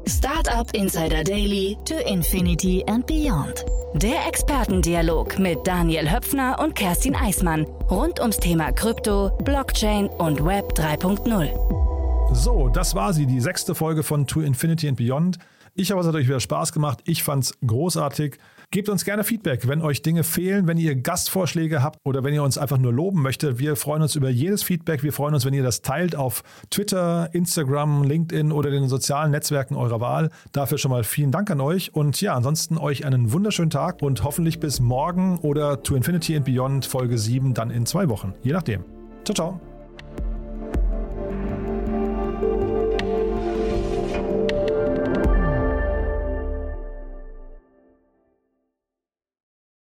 [0.09, 3.64] Startup Insider Daily to Infinity and Beyond.
[3.94, 10.74] Der Expertendialog mit Daniel Höpfner und Kerstin Eismann rund ums Thema Krypto, Blockchain und Web
[10.74, 12.34] 3.0.
[12.34, 15.38] So, das war sie, die sechste Folge von To Infinity and Beyond.
[15.74, 17.00] Ich habe es natürlich wieder Spaß gemacht.
[17.04, 18.38] Ich fand es großartig.
[18.71, 22.43] Gebt uns gerne Feedback, wenn euch Dinge fehlen, wenn ihr Gastvorschläge habt oder wenn ihr
[22.43, 23.59] uns einfach nur loben möchtet.
[23.59, 25.05] Wir freuen uns über jedes Feedback.
[25.05, 29.77] Wir freuen uns, wenn ihr das teilt auf Twitter, Instagram, LinkedIn oder den sozialen Netzwerken
[29.77, 30.31] eurer Wahl.
[30.51, 31.95] Dafür schon mal vielen Dank an euch.
[31.95, 36.45] Und ja, ansonsten euch einen wunderschönen Tag und hoffentlich bis morgen oder to Infinity and
[36.45, 38.35] Beyond Folge 7 dann in zwei Wochen.
[38.43, 38.85] Je nachdem.
[39.25, 39.66] Ciao, ciao.